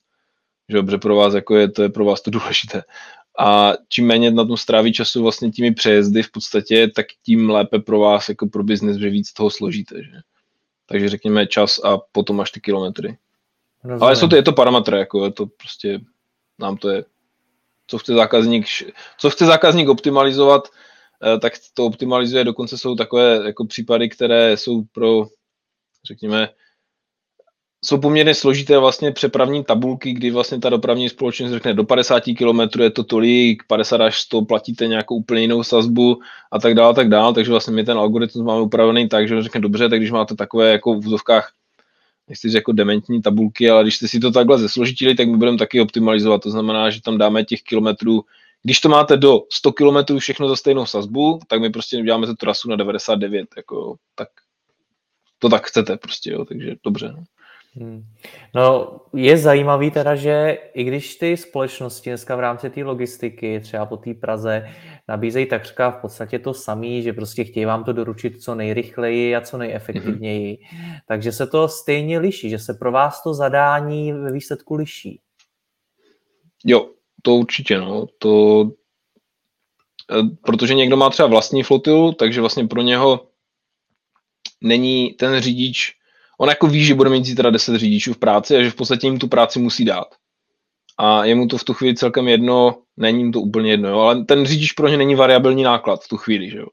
[0.69, 0.99] Že jo?
[0.99, 2.83] Pro vás jako je, to je pro vás to důležité
[3.39, 7.79] a čím méně na tom stráví času vlastně těmi přejezdy v podstatě, tak tím lépe
[7.79, 10.03] pro vás jako pro biznis, že víc toho složíte.
[10.03, 10.11] Že?
[10.87, 13.19] Takže řekněme čas a potom až ty kilometry.
[13.85, 14.03] Rozumím.
[14.03, 16.01] Ale jsou to, je to parametr, jako je to prostě,
[16.59, 17.05] nám to je,
[17.87, 18.67] co chce zákazník,
[19.19, 20.69] co chce zákazník optimalizovat,
[21.25, 25.27] eh, tak to optimalizuje, dokonce jsou takové jako případy, které jsou pro,
[26.05, 26.49] řekněme,
[27.85, 32.81] jsou poměrně složité vlastně přepravní tabulky, kdy vlastně ta dopravní společnost řekne do 50 km
[32.81, 36.21] je to tolik, 50 až 100 platíte nějakou úplně jinou sazbu
[36.53, 39.61] a tak dále, tak dále, takže vlastně my ten algoritmus máme upravený tak, že řekne
[39.61, 41.53] dobře, tak když máte takové jako v vozovkách
[42.29, 45.59] nechci říct jako dementní tabulky, ale když jste si to takhle zesložitili, tak my budeme
[45.59, 46.43] taky optimalizovat.
[46.43, 48.25] To znamená, že tam dáme těch kilometrů,
[48.63, 52.35] když to máte do 100 kilometrů všechno za stejnou sazbu, tak my prostě uděláme tu
[52.35, 54.29] trasu na 99, jako, tak
[55.39, 57.13] to tak chcete prostě, jo, takže dobře.
[57.17, 57.25] No.
[57.77, 58.03] Hmm.
[58.55, 63.87] No, je zajímavý teda, že i když ty společnosti dneska v rámci té logistiky, třeba
[63.87, 64.69] po té Praze,
[65.09, 69.41] nabízejí takřka v podstatě to samé, že prostě chtějí vám to doručit co nejrychleji a
[69.41, 70.99] co nejefektivněji, mm-hmm.
[71.09, 75.21] takže se to stejně liší, že se pro vás to zadání ve výsledku liší.
[76.65, 76.91] Jo,
[77.23, 78.07] to určitě, no.
[78.19, 78.65] To,
[80.11, 83.27] eh, protože někdo má třeba vlastní flotilu, takže vlastně pro něho
[84.61, 86.00] není ten řidič
[86.41, 89.07] on jako ví, že bude mít zítra 10 řidičů v práci a že v podstatě
[89.07, 90.07] jim tu práci musí dát.
[90.99, 93.99] A je mu to v tu chvíli celkem jedno, není mu to úplně jedno, jo,
[93.99, 96.67] ale ten řidič pro ně není variabilní náklad v tu chvíli, že jo.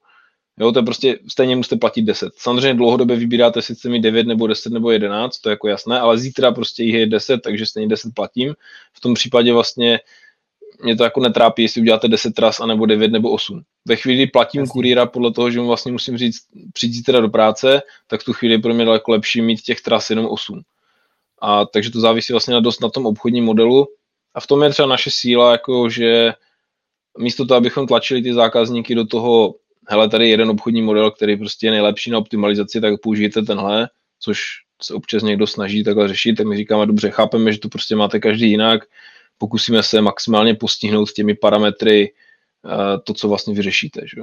[0.60, 2.34] Jo, to je prostě, stejně musíte platit 10.
[2.38, 6.17] Samozřejmě dlouhodobě vybíráte sice mi 9 nebo 10 nebo 11, to je jako jasné, ale
[6.17, 8.53] zítra prostě jich je 10, takže stejně 10 platím.
[8.93, 9.99] V tom případě vlastně
[10.83, 13.61] mě to jako netrápí, jestli uděláte 10 tras, anebo 9 nebo 8.
[13.85, 14.71] Ve chvíli platím Jasně.
[14.71, 16.39] kurýra podle toho, že mu vlastně musím říct,
[16.73, 19.81] přijít teda do práce, tak v tu chvíli je pro mě daleko lepší mít těch
[19.81, 20.61] tras jenom 8.
[21.41, 23.87] A takže to závisí vlastně na dost na tom obchodním modelu.
[24.33, 26.33] A v tom je třeba naše síla, jako že
[27.17, 29.55] místo toho, abychom tlačili ty zákazníky do toho,
[29.87, 33.89] hele, tady je jeden obchodní model, který prostě je nejlepší na optimalizaci, tak použijte tenhle,
[34.19, 34.41] což
[34.81, 38.19] se občas někdo snaží takhle řešit, tak my říkáme, dobře, chápeme, že to prostě máte
[38.19, 38.81] každý jinak,
[39.38, 42.13] pokusíme se maximálně postihnout těmi parametry
[42.65, 42.71] uh,
[43.04, 44.02] to, co vlastně vyřešíte.
[44.15, 44.21] Že?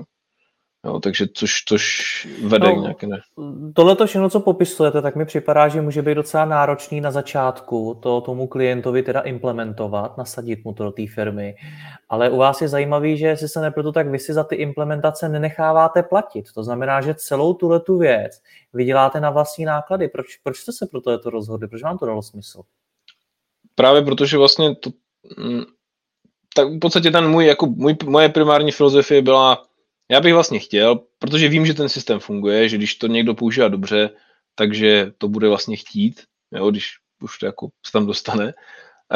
[0.85, 3.21] Jo, takže což, což vede no, k nějaké ne.
[3.75, 7.99] Tohle to všechno, co popisujete, tak mi připadá, že může být docela náročný na začátku
[8.03, 11.55] to tomu klientovi teda implementovat, nasadit mu to do té firmy.
[12.09, 15.29] Ale u vás je zajímavý, že si se nepletu, tak vy si za ty implementace
[15.29, 16.53] nenecháváte platit.
[16.55, 20.09] To znamená, že celou tuhle tu věc vyděláte na vlastní náklady.
[20.09, 21.69] Proč, proč jste se pro to rozhodli?
[21.69, 22.63] Proč vám to dalo smysl?
[23.75, 24.91] Právě protože vlastně to,
[26.55, 29.65] tak v podstatě ten můj, jako můj, moje primární filozofie byla,
[30.11, 33.69] já bych vlastně chtěl, protože vím, že ten systém funguje, že když to někdo používá
[33.69, 34.11] dobře,
[34.55, 36.91] takže to bude vlastně chtít, jo, když
[37.23, 38.55] už to jako se tam dostane.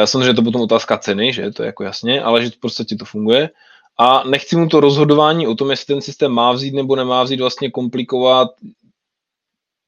[0.05, 2.97] Samozřejmě je to potom otázka ceny, že to je jako jasně, ale že v podstatě
[2.97, 3.51] to funguje.
[3.99, 7.41] A nechci mu to rozhodování o tom, jestli ten systém má vzít nebo nemá vzít,
[7.41, 8.49] vlastně komplikovat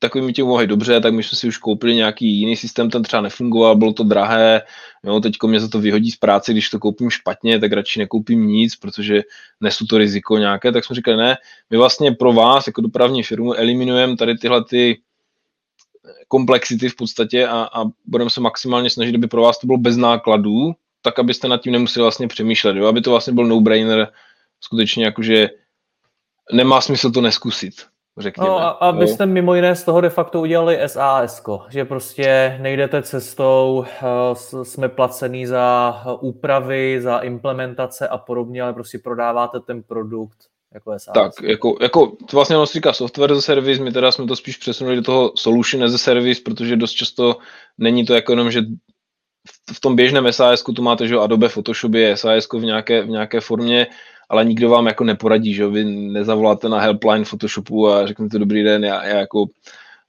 [0.01, 3.23] takovými tím mohy dobře, tak my jsme si už koupili nějaký jiný systém, ten třeba
[3.23, 4.63] nefungoval, bylo to drahé,
[5.05, 8.47] jo, teďko mě za to vyhodí z práce, když to koupím špatně, tak radši nekoupím
[8.47, 9.23] nic, protože
[9.61, 11.37] nesu to riziko nějaké, tak jsme říkali, ne,
[11.71, 15.01] my vlastně pro vás jako dopravní firmu eliminujeme tady tyhle ty
[16.29, 19.97] komplexity v podstatě a, a budeme se maximálně snažit, aby pro vás to bylo bez
[19.97, 22.87] nákladů, tak abyste nad tím nemuseli vlastně přemýšlet, jo?
[22.87, 24.09] aby to vlastně byl no-brainer,
[24.61, 25.49] skutečně jakože
[26.53, 27.75] nemá smysl to neskusit,
[28.19, 28.49] řekněme.
[28.49, 33.85] No a abyste mimo jiné z toho de facto udělali SAS, že prostě nejdete cestou,
[34.03, 40.39] eh, jsme placený za úpravy, za implementace a podobně, ale prostě prodáváte ten produkt
[40.75, 41.15] jako SAS.
[41.15, 44.37] Tak, jako, jako to vlastně ono říká software as a service, my teda jsme to
[44.37, 47.37] spíš přesunuli do toho solution as a service, protože dost často
[47.79, 48.63] není to jako jenom, že
[49.73, 53.41] v tom běžném SAS tu máte, že Adobe Photoshop je SAS v nějaké, v nějaké
[53.41, 53.87] formě,
[54.31, 58.85] ale nikdo vám jako neporadí, že vy nezavoláte na helpline Photoshopu a řeknete dobrý den,
[58.85, 59.47] já, já jako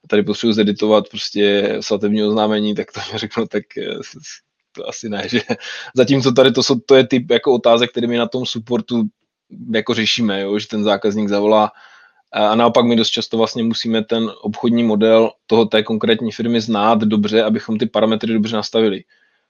[0.06, 3.98] tady potřebuji zeditovat prostě svatební oznámení, tak to mi řeknu, tak eh,
[4.72, 5.40] to asi ne, že?
[5.96, 9.02] Zatímco tady to, jsou, to je typ jako otázek, který my na tom supportu
[9.74, 11.72] jako řešíme, jo, že ten zákazník zavolá.
[12.32, 16.98] A naopak my dost často vlastně musíme ten obchodní model toho té konkrétní firmy znát
[16.98, 19.04] dobře, abychom ty parametry dobře nastavili.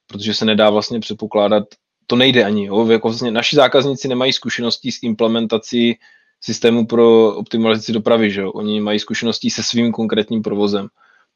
[0.07, 1.65] Protože se nedá vlastně předpokládat,
[2.13, 2.67] to nejde ani.
[2.67, 2.87] Jo?
[2.87, 5.99] Jako vlastně naši zákazníci nemají zkušenosti s implementací
[6.41, 8.31] systému pro optimalizaci dopravy.
[8.31, 8.51] Že jo?
[8.53, 10.89] Oni mají zkušenosti se svým konkrétním provozem.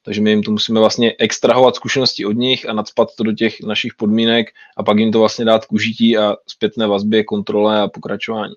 [0.05, 3.63] Takže my jim to musíme vlastně extrahovat zkušenosti od nich a nadspat to do těch
[3.63, 7.89] našich podmínek a pak jim to vlastně dát k užití a zpětné vazbě, kontrole a
[7.89, 8.55] pokračování.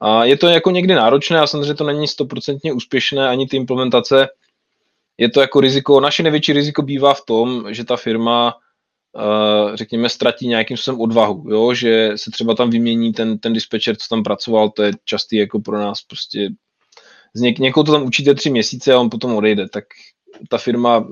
[0.00, 4.28] A je to jako někdy náročné a samozřejmě to není stoprocentně úspěšné ani ty implementace.
[5.18, 8.54] Je to jako riziko, naše největší riziko bývá v tom, že ta firma
[9.74, 11.74] řekněme, ztratí nějakým způsobem odvahu, jo?
[11.74, 15.60] že se třeba tam vymění ten, ten dispečer, co tam pracoval, to je častý jako
[15.60, 16.48] pro nás prostě
[17.34, 19.84] z něk, někoho to tam učíte tři měsíce a on potom odejde, tak
[20.48, 21.06] ta firma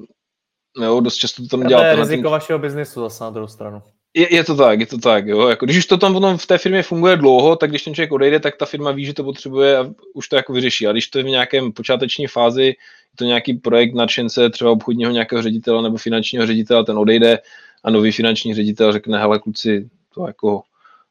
[0.83, 1.81] jo, dost často to tam dělá.
[1.81, 2.31] To je riziko tím...
[2.31, 3.83] vašeho biznesu zase na druhou stranu.
[4.15, 5.49] Je, je, to tak, je to tak, jo.
[5.49, 8.13] Jako, když už to tam potom v té firmě funguje dlouho, tak když ten člověk
[8.13, 10.87] odejde, tak ta firma ví, že to potřebuje a už to jako vyřeší.
[10.87, 12.75] A když to je v nějakém počáteční fázi, je
[13.17, 17.39] to nějaký projekt nadšence, třeba obchodního nějakého ředitele nebo finančního ředitele, ten odejde
[17.85, 20.63] a nový finanční ředitel řekne, hele kluci, to jako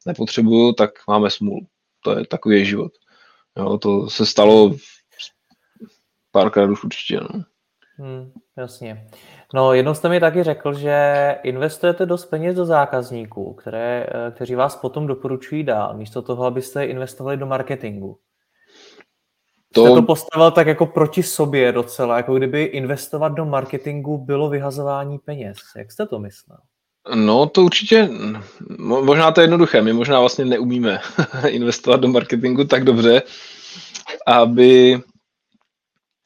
[0.06, 1.66] nepotřebuju, tak máme smůlu.
[2.04, 2.92] To je takový život.
[3.56, 4.76] Jo, to se stalo
[6.30, 7.20] párkrát už určitě.
[7.20, 7.44] No.
[7.96, 9.06] Hmm, jasně.
[9.54, 14.54] No, jednou jste mi taky řekl, že investujete dost peněz do zákazníků, které, eh, kteří
[14.54, 18.18] vás potom doporučují dál, místo toho, abyste investovali do marketingu.
[19.74, 19.86] To...
[19.86, 25.18] Jste to postavil tak jako proti sobě docela, jako kdyby investovat do marketingu bylo vyhazování
[25.18, 25.58] peněz.
[25.76, 26.58] Jak jste to myslel?
[27.14, 28.08] No to určitě,
[28.78, 31.00] možná to je jednoduché, my možná vlastně neumíme
[31.48, 33.22] investovat do marketingu tak dobře,
[34.26, 35.00] aby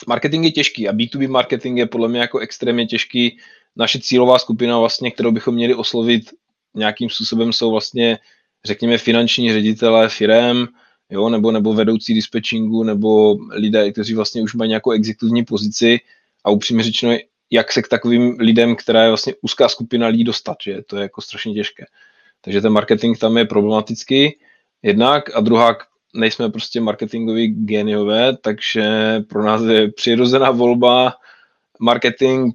[0.07, 3.39] marketing je těžký a B2B marketing je podle mě jako extrémně těžký.
[3.77, 6.31] Naše cílová skupina vlastně, kterou bychom měli oslovit
[6.75, 8.19] nějakým způsobem jsou vlastně,
[8.65, 10.69] řekněme, finanční ředitelé firem,
[11.11, 16.01] jo, nebo, nebo vedoucí dispečingu, nebo lidé, kteří vlastně už mají nějakou exekutivní pozici
[16.45, 17.17] a upřímně řečeno,
[17.51, 21.03] jak se k takovým lidem, která je vlastně úzká skupina lidí dostat, že to je
[21.03, 21.85] jako strašně těžké.
[22.41, 24.39] Takže ten marketing tam je problematický
[24.83, 25.77] jednak a druhá,
[26.15, 28.85] nejsme prostě marketingoví geniové, takže
[29.29, 31.15] pro nás je přirozená volba
[31.81, 32.55] marketing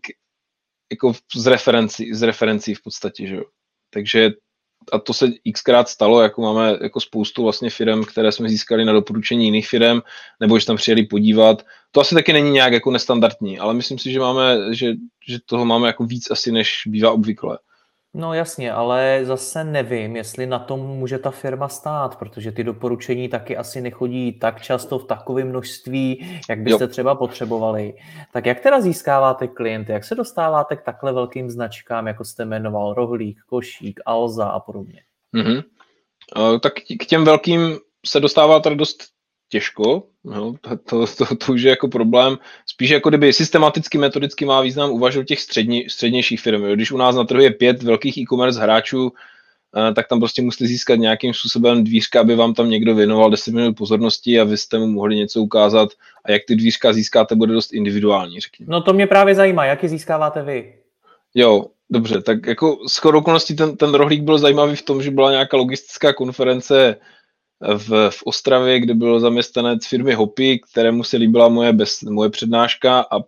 [0.92, 3.44] jako z referencí, z referencí v podstatě, že jo.
[3.90, 4.32] Takže
[4.92, 8.94] a to se xkrát stalo, jako máme jako spoustu vlastně firm, které jsme získali na
[8.94, 10.00] doporučení jiných firm,
[10.40, 11.66] nebo že tam přijeli podívat.
[11.92, 14.94] To asi taky není nějak jako nestandardní, ale myslím si, že máme, že,
[15.28, 17.58] že toho máme jako víc asi, než bývá obvykle.
[18.18, 23.30] No jasně, ale zase nevím, jestli na tom může ta firma stát, protože ty doporučení
[23.30, 26.88] taky asi nechodí tak často v takovém množství, jak byste jo.
[26.88, 27.94] třeba potřebovali.
[28.34, 29.92] Tak jak teda získáváte klienty?
[29.92, 35.02] Jak se dostáváte k takhle velkým značkám, jako jste jmenoval Rohlík, Košík, Alza a podobně?
[35.36, 35.64] Mm-hmm.
[36.38, 39.04] Uh, tak k těm velkým se dostává tady dost
[39.50, 42.38] těžko, no, to, to, to, to už je jako problém.
[42.66, 46.64] Spíš jako kdyby systematicky, metodicky má význam uvažovat těch střední, střednějších firm.
[46.64, 46.76] Jo.
[46.76, 49.12] Když u nás na trhu je pět velkých e-commerce hráčů,
[49.78, 53.54] eh, tak tam prostě musíte získat nějakým způsobem dvířka, aby vám tam někdo věnoval 10
[53.54, 55.90] minut pozornosti a vy jste mu mohli něco ukázat.
[56.26, 58.72] A jak ty dvířka získáte, bude dost individuální, řekněme.
[58.72, 60.74] No to mě právě zajímá, jak je získáváte vy?
[61.36, 65.32] Jo, dobře, tak jako s okolností ten, ten rohlík byl zajímavý v tom, že byla
[65.32, 66.96] nějaká logistická konference
[67.62, 73.06] v, v Ostravě, kde byl zaměstnanec firmy Hopy, kterému se líbila moje, bez, moje přednáška
[73.12, 73.20] a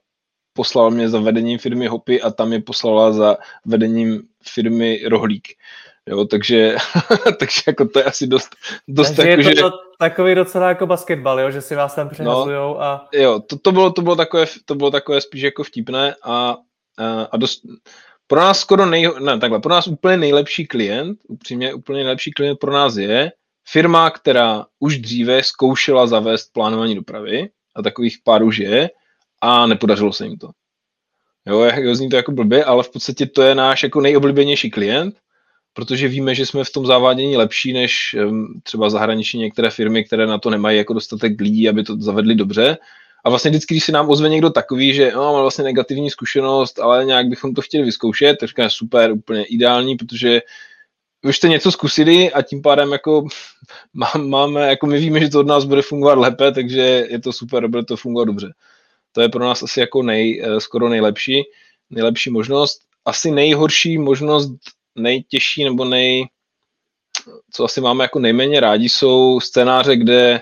[0.53, 5.47] poslal mě za vedením firmy Hopy a tam je poslala za vedením firmy Rohlík.
[6.09, 6.75] Jo, takže,
[7.39, 8.55] takže jako to je asi dost,
[8.87, 9.71] dost takže jako, je to, že...
[9.99, 13.09] takový docela jako basketbal, jo, že si vás tam přehazujou no, a...
[13.13, 16.57] Jo, to, to, bylo, to, bylo takové, to bylo takové spíš jako vtipné a,
[16.97, 17.61] a, a dost,
[18.27, 22.59] pro nás skoro nej, ne, takhle, pro nás úplně nejlepší klient, upřímně úplně nejlepší klient
[22.59, 23.31] pro nás je
[23.67, 28.89] firma, která už dříve zkoušela zavést plánování dopravy a takových pár už je
[29.41, 30.49] a nepodařilo se jim to.
[31.47, 35.15] Jo, jo zní to jako blbě, ale v podstatě to je náš jako nejoblíbenější klient,
[35.73, 38.15] protože víme, že jsme v tom zavádění lepší než
[38.63, 42.77] třeba zahraniční některé firmy, které na to nemají jako dostatek lidí, aby to zavedli dobře.
[43.25, 46.79] A vlastně vždycky, když se nám ozve někdo takový, že no, má vlastně negativní zkušenost,
[46.79, 50.41] ale nějak bychom to chtěli vyzkoušet, tak říkáme super, úplně ideální, protože
[51.23, 53.27] už jste něco zkusili a tím pádem jako
[54.17, 57.67] máme, jako my víme, že to od nás bude fungovat lépe, takže je to super,
[57.67, 58.53] bude to fungovat dobře.
[59.11, 61.43] To je pro nás asi jako nej, eh, skoro nejlepší,
[61.89, 62.81] nejlepší možnost.
[63.05, 64.51] Asi nejhorší možnost,
[64.95, 66.27] nejtěžší nebo nej,
[67.51, 70.41] co asi máme jako nejméně rádi, jsou scénáře, kde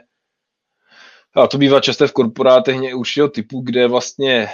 [1.36, 4.50] a to bývá často v korporátech určitého typu, kde vlastně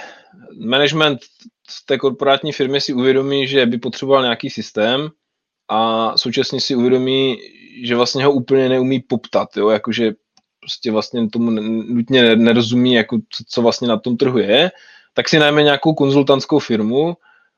[0.65, 1.19] management
[1.85, 5.09] té korporátní firmy si uvědomí, že by potřeboval nějaký systém
[5.69, 7.37] a současně si uvědomí,
[7.83, 10.13] že vlastně ho úplně neumí poptat, jo, jakože
[10.59, 11.51] prostě vlastně tomu
[11.93, 14.71] nutně nerozumí, jako co, co vlastně na tom trhu je,
[15.13, 17.17] tak si najme nějakou konzultantskou firmu,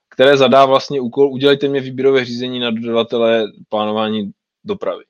[0.09, 4.31] které zadá vlastně úkol, udělejte mě výběrové řízení na dodavatele plánování
[4.63, 5.03] dopravy.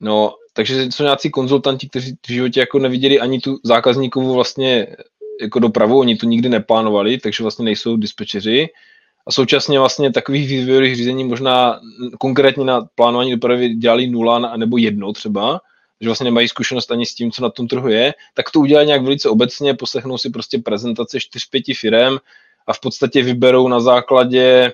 [0.00, 4.96] No, takže jsou nějací konzultanti, kteří v životě jako neviděli ani tu zákazníkovou vlastně
[5.40, 8.68] jako dopravu, oni to nikdy neplánovali, takže vlastně nejsou dispečeři.
[9.26, 11.80] A současně vlastně takových výběrových řízení možná
[12.18, 15.60] konkrétně na plánování dopravy dělali nula nebo jedno třeba,
[16.00, 18.86] že vlastně nemají zkušenost ani s tím, co na tom trhu je, tak to udělají
[18.86, 22.18] nějak velice obecně, poslechnou si prostě prezentace 4-5 firem
[22.66, 24.72] a v podstatě vyberou na základě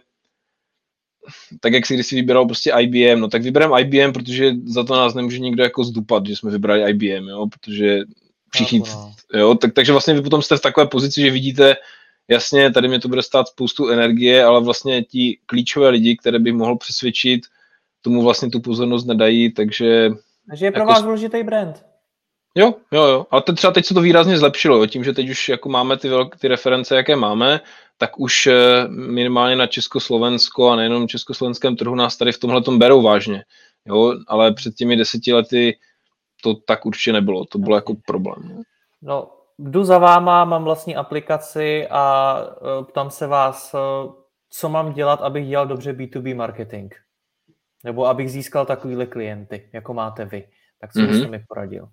[1.61, 4.97] tak jak si když si vybíral prostě IBM, no tak vybereme IBM, protože za to
[4.97, 7.99] nás nemůže nikdo jako zdupat, že jsme vybrali IBM, jo, protože
[8.55, 9.15] všichni, no.
[9.35, 11.77] jo, tak, takže vlastně vy potom jste v takové pozici, že vidíte,
[12.33, 16.53] jasně, tady mě to bude stát spoustu energie, ale vlastně ti klíčové lidi, které by
[16.53, 17.41] mohl přesvědčit,
[18.03, 20.11] tomu vlastně tu pozornost nedají, takže...
[20.49, 20.93] Takže je pro jako...
[20.93, 21.85] vás důležitý brand.
[22.55, 23.27] Jo, jo, jo.
[23.31, 24.87] Ale teď třeba teď se to výrazně zlepšilo, jo.
[24.87, 27.61] tím, že teď už jako máme ty, velké, ty reference, jaké máme,
[27.99, 33.03] tak už eh, minimálně na Československo a nejenom československém trhu nás tady v tomhle berou
[33.03, 33.45] vážně.
[33.87, 35.79] Jo, ale před těmi deseti lety
[36.43, 38.63] to tak určitě nebylo, to bylo jako problém.
[39.03, 39.31] No,
[39.63, 44.13] jdu za váma, mám vlastní aplikaci a uh, ptám se vás, uh,
[44.51, 46.95] co mám dělat, abych dělal dobře B2B marketing?
[47.85, 50.49] Nebo abych získal takovýhle klienty, jako máte vy.
[50.81, 51.09] Tak co mm-hmm.
[51.09, 51.89] byste mi poradil?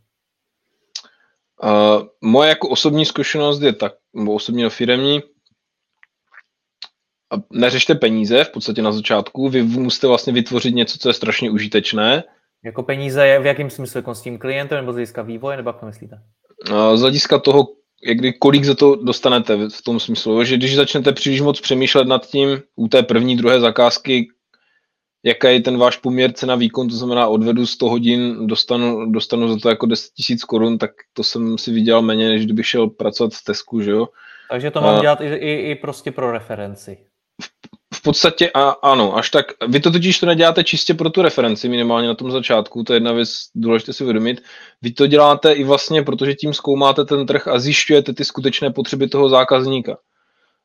[1.63, 5.21] Uh, moje jako osobní zkušenost je tak, nebo osobní firemní,
[7.49, 12.23] neřešte peníze v podstatě na začátku, vy musíte vlastně vytvořit něco, co je strašně užitečné.
[12.63, 15.69] Jako peníze je v jakém smyslu, jako s tím klientem nebo z hlediska vývoje, nebo
[15.69, 16.21] jak to myslíte?
[16.95, 17.67] Z hlediska toho,
[18.03, 22.07] jak kdy, kolik za to dostanete v tom smyslu, že když začnete příliš moc přemýšlet
[22.07, 24.27] nad tím u té první, druhé zakázky,
[25.23, 29.59] jaký je ten váš poměr cena výkon, to znamená odvedu 100 hodin, dostanu, dostanu za
[29.59, 33.33] to jako 10 000 korun, tak to jsem si viděl méně, než kdybych šel pracovat
[33.33, 34.07] v Tesku, že jo.
[34.49, 35.01] Takže to mám a...
[35.01, 36.97] dělat i, i, i prostě pro referenci
[37.41, 37.68] v
[38.01, 39.45] podstatě a, ano, až tak.
[39.67, 42.97] Vy to totiž to neděláte čistě pro tu referenci, minimálně na tom začátku, to je
[42.97, 44.41] jedna věc, důležité si uvědomit.
[44.81, 49.07] Vy to děláte i vlastně, protože tím zkoumáte ten trh a zjišťujete ty skutečné potřeby
[49.07, 49.97] toho zákazníka.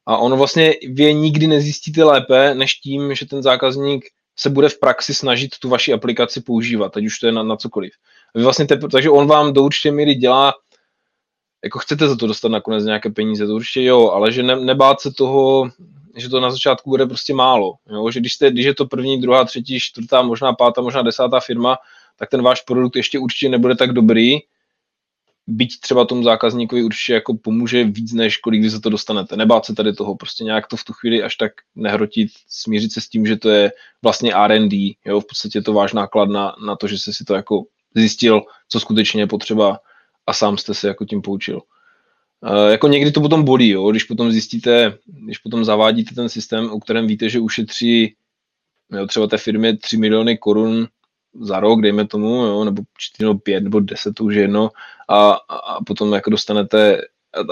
[0.07, 4.05] A ono vlastně vy nikdy nezjistíte lépe, než tím, že ten zákazník
[4.37, 7.57] se bude v praxi snažit tu vaši aplikaci používat, ať už to je na, na
[7.57, 7.93] cokoliv.
[8.35, 10.55] Vy vlastně te, takže on vám do určité míry dělá,
[11.65, 15.01] jako chcete za to dostat nakonec nějaké peníze, to určitě jo, ale že ne, nebát
[15.01, 15.71] se toho
[16.17, 17.75] že to na začátku bude prostě málo.
[17.91, 18.11] Jo?
[18.11, 21.79] Že když, jste, když je to první, druhá, třetí, čtvrtá, možná pátá, možná desátá firma,
[22.17, 24.39] tak ten váš produkt ještě určitě nebude tak dobrý,
[25.47, 29.37] byť třeba tomu zákazníkovi určitě jako pomůže víc, než kolik vy za to dostanete.
[29.37, 33.01] Nebát se tady toho, prostě nějak to v tu chvíli až tak nehrotit, smířit se
[33.01, 33.73] s tím, že to je
[34.03, 37.35] vlastně R&D, jo, v podstatě to váš náklad na, na to, že jste si to
[37.35, 39.79] jako zjistil, co skutečně je potřeba
[40.27, 41.61] a sám jste se jako tím poučil.
[42.71, 46.81] Jako někdy to potom bolí, jo, když potom zjistíte, když potom zavádíte ten systém, o
[46.81, 48.15] kterém víte, že ušetří
[48.93, 50.89] jo, třeba té firmě 3 miliony korun
[51.41, 54.71] za rok, dejme tomu, jo, nebo 4 nebo 5 nebo 10, to už je jedno,
[55.09, 57.03] a, a potom jako dostanete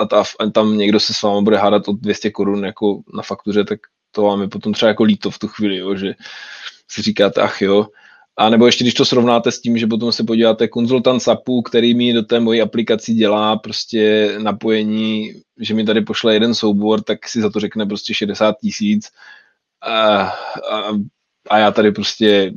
[0.01, 3.23] a, a, a tam někdo se s vámi bude hádat o 200 korun jako na
[3.23, 3.81] faktuře, tak
[4.11, 6.15] to vám je potom třeba jako líto v tu chvíli, jo, že
[6.89, 7.87] si říkáte, ach jo,
[8.37, 11.95] A nebo ještě když to srovnáte s tím, že potom se podíváte konzultant SAPu, který
[11.95, 17.29] mi do té mojí aplikaci dělá prostě napojení, že mi tady pošle jeden soubor, tak
[17.29, 19.09] si za to řekne prostě 60 tisíc.
[19.81, 20.33] A, a,
[21.51, 22.53] a já tady prostě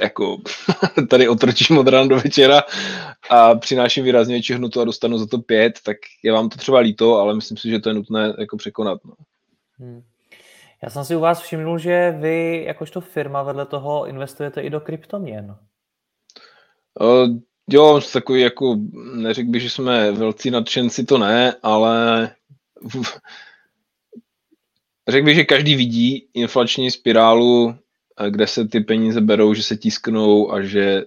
[0.00, 0.38] jako
[1.10, 2.62] tady otročím od rána do večera
[3.30, 6.78] a přináším výrazně větší hnutu a dostanu za to pět, tak je vám to třeba
[6.78, 9.04] líto, ale myslím si, že to je nutné jako překonat.
[9.04, 9.14] No.
[9.78, 10.02] Hmm.
[10.82, 14.80] Já jsem si u vás všiml, že vy jakožto firma vedle toho investujete i do
[14.80, 15.56] kryptoměn.
[17.00, 17.38] Uh,
[17.70, 18.76] jo, takový jako,
[19.14, 22.30] neřekl bych, že jsme velcí nadšenci, to ne, ale
[25.08, 27.74] řekl bych, že každý vidí inflační spirálu,
[28.30, 31.04] kde se ty peníze berou, že se tisknou a že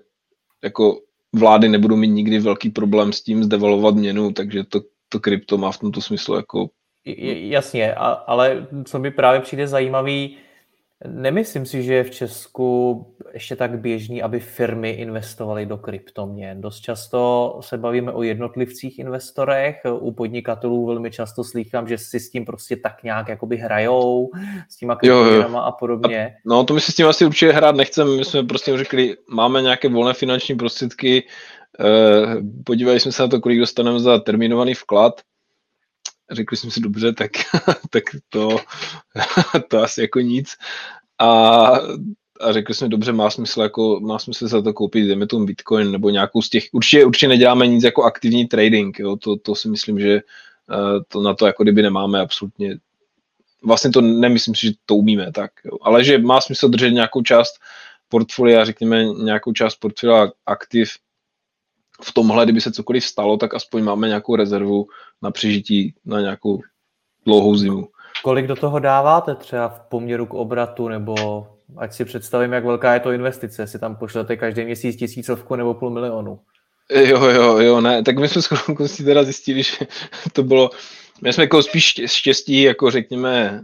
[0.63, 1.01] jako
[1.33, 5.71] vlády nebudou mít nikdy velký problém s tím zdevalovat měnu, takže to, to krypto má
[5.71, 6.69] v tomto smyslu jako
[7.05, 10.37] Jasně, a, ale co mi právě přijde zajímavý,
[11.07, 16.61] nemyslím si, že je v Česku ještě tak běžný, aby firmy investovaly do kryptoměn.
[16.61, 22.31] Dost často se bavíme o jednotlivcích investorech, u podnikatelů velmi často slýchám, že si s
[22.31, 24.29] tím prostě tak nějak jakoby hrajou,
[24.69, 26.27] s těma kryptoměnama a podobně.
[26.27, 29.17] A, no to my si s tím asi určitě hrát nechceme, my jsme prostě řekli,
[29.29, 31.23] máme nějaké volné finanční prostředky,
[31.79, 32.35] eh,
[32.65, 35.21] podívali jsme se na to, kolik dostaneme za terminovaný vklad,
[36.31, 37.31] řekli jsme si dobře, tak,
[37.89, 38.57] tak to,
[39.67, 40.55] to asi jako nic.
[41.19, 41.27] A,
[42.41, 45.91] a řekli jsme, dobře, má smysl, jako, má smysl za to koupit, jdeme tomu Bitcoin
[45.91, 49.69] nebo nějakou z těch, určitě, určitě neděláme nic jako aktivní trading, jo, to, to si
[49.69, 52.77] myslím, že uh, to na to jako kdyby nemáme absolutně,
[53.63, 57.21] vlastně to nemyslím si, že to umíme tak, jo, ale že má smysl držet nějakou
[57.21, 57.53] část
[58.09, 60.89] portfolia, řekněme nějakou část portfolia aktiv
[62.03, 64.87] v tomhle, kdyby se cokoliv stalo, tak aspoň máme nějakou rezervu
[65.21, 66.61] na přežití na nějakou
[67.25, 67.87] dlouhou zimu.
[68.23, 71.47] Kolik do toho dáváte třeba v poměru k obratu, nebo
[71.77, 75.73] ať si představím, jak velká je to investice, si tam pošlete každý měsíc tisícovku nebo
[75.73, 76.39] půl milionu?
[76.93, 78.41] Jo, jo, jo, ne, tak my jsme
[78.87, 79.77] s teda zjistili, že
[80.33, 80.69] to bylo,
[81.21, 83.63] my jsme jako spíš štěstí, jako řekněme,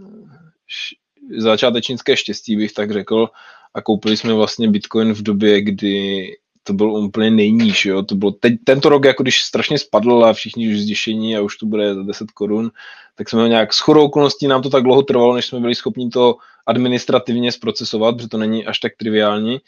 [1.38, 3.30] začátečnické štěstí bych tak řekl,
[3.74, 6.28] a koupili jsme vlastně Bitcoin v době, kdy
[6.68, 10.34] to byl úplně nejníž, jo, to bylo teď, tento rok, jako když strašně spadl a
[10.34, 12.72] všichni už zděšení a už to bude za 10 korun,
[13.15, 16.09] tak jsme nějak s chorou okolností nám to tak dlouho trvalo, než jsme byli schopni
[16.09, 19.59] to administrativně zprocesovat, protože to není až tak triviální, uh,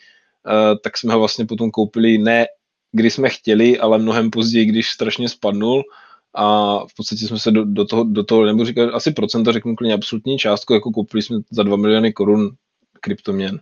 [0.84, 2.46] tak jsme ho vlastně potom koupili ne
[2.92, 5.84] kdy jsme chtěli, ale mnohem později, když strašně spadnul
[6.36, 9.76] a v podstatě jsme se do, do toho, do toho nebo říkat asi procenta, řeknu
[9.76, 12.50] klidně absolutní částku, jako koupili jsme za 2 miliony korun
[13.02, 13.60] kryptoměn.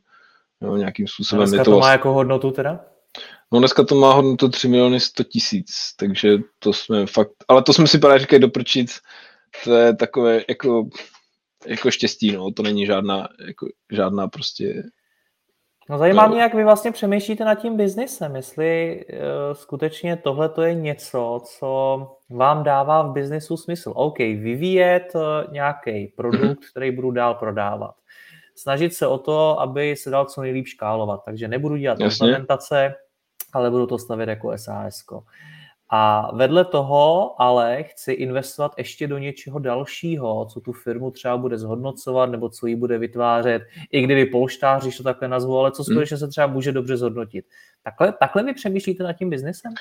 [0.62, 1.42] Jo, nějakým způsobem.
[1.42, 1.92] A dneska je to, to má vlastně...
[1.92, 2.86] jako hodnotu teda?
[3.52, 7.74] No dneska to má hodnotu 3 miliony 100 tisíc, takže to jsme fakt, ale to
[7.74, 8.88] jsme si právě říkali doprčit,
[9.64, 10.90] to je takové jako,
[11.66, 14.84] jako štěstí, no, to není žádná, jako, žádná prostě
[15.90, 19.20] No zajímá mě, jak vy vlastně přemýšlíte nad tím biznisem, jestli uh,
[19.54, 23.94] skutečně tohle to je něco, co vám dává v biznisu smysl.
[23.96, 26.70] OK, vyvíjet uh, nějaký produkt, mm-hmm.
[26.72, 27.96] který budu dál prodávat.
[28.56, 31.22] Snažit se o to, aby se dal co nejlíp škálovat.
[31.26, 32.94] Takže nebudu dělat implementace,
[33.58, 35.04] ale budu to stavět jako SAS.
[35.90, 41.58] A vedle toho ale chci investovat ještě do něčeho dalšího, co tu firmu třeba bude
[41.58, 45.84] zhodnocovat nebo co ji bude vytvářet, i kdyby polštář, když to takhle nazvu, ale co
[45.84, 45.94] hmm.
[45.94, 47.46] skutečně se třeba může dobře zhodnotit.
[47.84, 49.74] Takhle, takhle vy přemýšlíte nad tím biznesem?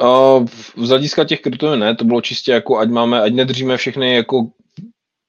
[0.00, 0.46] Uh,
[0.84, 4.50] z hlediska těch kryptoměn ne, to bylo čistě jako, ať máme, ať nedržíme všechny jako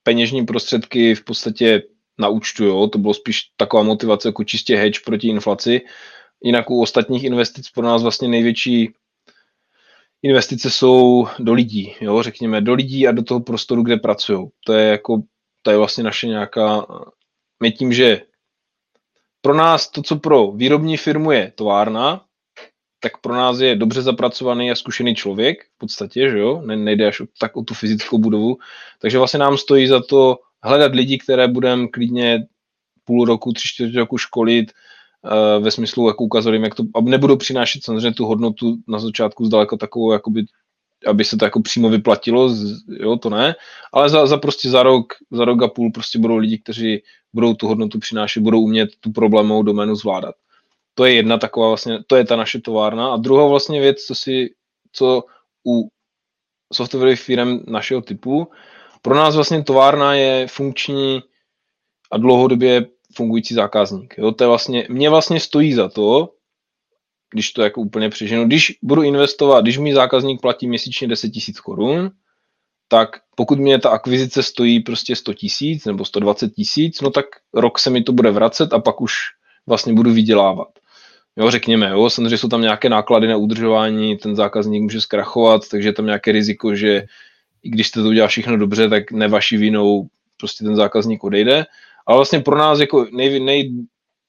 [0.04, 1.84] peněžní prostředky v podstatě
[2.20, 2.88] na účtu, jo?
[2.88, 5.82] to bylo spíš taková motivace jako čistě hedge proti inflaci,
[6.44, 8.94] Jinak u ostatních investic pro nás vlastně největší
[10.24, 14.48] investice jsou do lidí, jo, řekněme, do lidí a do toho prostoru, kde pracují.
[14.66, 15.24] To je jako,
[15.62, 16.86] to je vlastně naše nějaká,
[17.64, 18.22] my tím, že
[19.42, 22.26] pro nás to, co pro výrobní firmu je továrna,
[23.00, 27.08] tak pro nás je dobře zapracovaný a zkušený člověk v podstatě, že jo, ne, nejde
[27.08, 28.58] až tak o tu fyzickou budovu,
[29.00, 32.48] takže vlastně nám stojí za to hledat lidi, které budeme klidně
[33.04, 34.72] půl roku, tři čtvrtě roku školit,
[35.60, 39.78] ve smyslu, jako ukázali jak to, aby nebudou přinášet samozřejmě tu hodnotu na začátku zdaleko
[39.78, 40.46] takovou, jakoby,
[41.08, 42.50] aby se to jako přímo vyplatilo,
[42.88, 43.56] jo, to ne,
[43.94, 47.04] ale za, za prostě za rok, za rok a půl prostě budou lidi, kteří
[47.34, 50.36] budou tu hodnotu přinášet, budou umět tu problémovou doménu zvládat.
[50.94, 53.14] To je jedna taková vlastně, to je ta naše továrna.
[53.14, 54.54] A druhá vlastně věc, co si,
[54.92, 55.24] co
[55.68, 55.88] u
[56.74, 58.48] softwarových firm našeho typu,
[59.02, 61.22] pro nás vlastně továrna je funkční
[62.12, 62.86] a dlouhodobě
[63.16, 64.16] fungující zákazník.
[64.18, 66.30] Jo, to je vlastně, mě vlastně stojí za to,
[67.34, 71.62] když to jako úplně přeženu, když budu investovat, když mi zákazník platí měsíčně 10 000
[71.64, 72.12] korun,
[72.88, 77.80] tak pokud mě ta akvizice stojí prostě 100 tisíc nebo 120 tisíc, no tak rok
[77.80, 79.14] se mi to bude vracet a pak už
[79.68, 80.68] vlastně budu vydělávat.
[81.38, 85.90] Jo, řekněme, jo, samozřejmě jsou tam nějaké náklady na udržování, ten zákazník může zkrachovat, takže
[85.90, 87.04] je tam nějaké riziko, že
[87.64, 90.08] i když jste to udělal všechno dobře, tak ne vaší vinou
[90.38, 91.66] prostě ten zákazník odejde.
[92.08, 93.74] Ale vlastně pro nás jako nej, nej,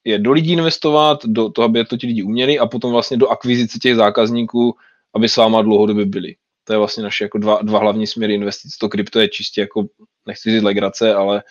[0.04, 3.28] je do lidí investovat, do toho, aby to ti lidi uměli a potom vlastně do
[3.28, 4.74] akvizice těch zákazníků,
[5.14, 6.36] aby s váma dlouhodobě byli.
[6.64, 8.76] To je vlastně naše jako dva, dva hlavní směry investic.
[8.76, 9.84] To krypto je čistě jako,
[10.26, 11.42] nechci říct legrace, ale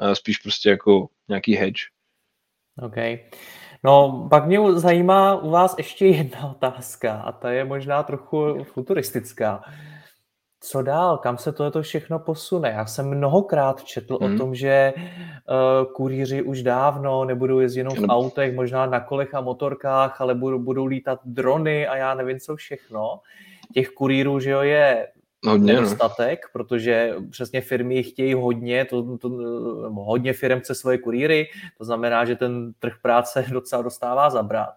[0.00, 1.82] uh, spíš prostě jako nějaký hedge.
[2.82, 2.96] OK.
[3.84, 9.62] No, pak mě zajímá u vás ještě jedna otázka a ta je možná trochu futuristická.
[10.60, 11.18] Co dál?
[11.18, 12.70] Kam se tohle všechno posune?
[12.70, 14.34] Já jsem mnohokrát četl hmm.
[14.34, 19.34] o tom, že uh, kurýři už dávno nebudou jezdit jenom v autech, možná na kolech
[19.34, 23.20] a motorkách, ale budou, budou lítat drony a já nevím co všechno.
[23.74, 25.08] Těch kurýrů, že jo, je
[25.44, 25.80] hodně, no.
[25.80, 26.48] nedostatek, no.
[26.52, 29.28] protože přesně firmy chtějí hodně, to, to,
[29.92, 31.48] hodně firm chce svoje kurýry,
[31.78, 34.74] to znamená, že ten trh práce docela dostává zabrat.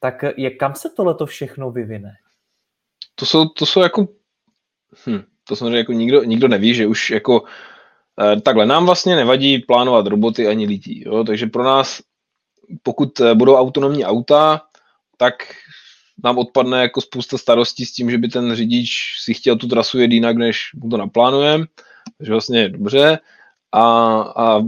[0.00, 2.12] Tak je, kam se tohleto všechno vyvine?
[3.14, 4.08] To jsou, to jsou jako,
[5.06, 7.44] hm, to samozřejmě jako nikdo, nikdo neví, že už jako
[8.20, 11.24] eh, takhle, nám vlastně nevadí plánovat roboty ani lidí, jo?
[11.24, 12.02] takže pro nás,
[12.82, 14.62] pokud eh, budou autonomní auta,
[15.16, 15.34] tak
[16.24, 19.98] nám odpadne jako spousta starostí s tím, že by ten řidič si chtěl tu trasu
[19.98, 21.66] jet jinak, než mu to naplánujeme,
[22.18, 23.18] takže vlastně dobře
[23.72, 23.82] a,
[24.36, 24.60] a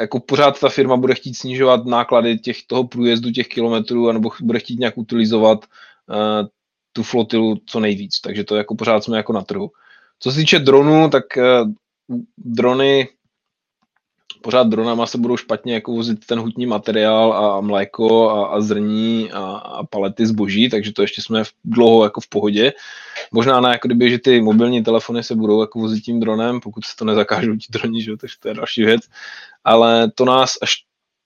[0.00, 4.58] jako pořád ta firma bude chtít snižovat náklady těch, toho průjezdu těch kilometrů, anebo bude
[4.58, 5.64] chtít nějak utilizovat
[6.08, 6.48] uh,
[6.92, 9.70] tu flotilu co nejvíc, takže to jako pořád jsme jako na trhu.
[10.18, 11.72] Co se týče dronů, tak uh,
[12.38, 13.08] drony
[14.42, 19.32] pořád dronama se budou špatně jako vozit ten hutní materiál a mléko a, a zrní
[19.32, 22.72] a, a palety zboží, takže to ještě jsme v, dlouho jako v pohodě.
[23.32, 26.84] Možná na jako kdyby, že ty mobilní telefony se budou jako vozit tím dronem, pokud
[26.84, 28.16] se to nezakážou ti droni, že?
[28.16, 29.02] takže to je další věc.
[29.64, 30.72] Ale to nás až,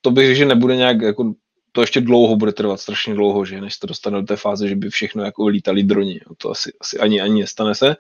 [0.01, 1.33] to bych řekl, že nebude nějak jako
[1.77, 4.77] to ještě dlouho bude trvat, strašně dlouho, že než to dostane do té fáze, že
[4.77, 6.21] by všechno jako lítali droni.
[6.39, 7.97] To asi, asi ani, ani nestane se.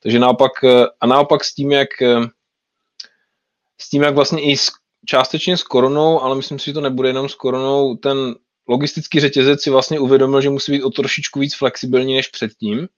[0.00, 0.52] Takže naopak,
[1.00, 1.88] a naopak s tím, jak
[3.80, 4.68] s tím, jak vlastně i s,
[5.06, 8.34] částečně s koronou, ale myslím si, že to nebude jenom s koronou, ten
[8.68, 12.88] logistický řetězec si vlastně uvědomil, že musí být o trošičku víc flexibilní než předtím.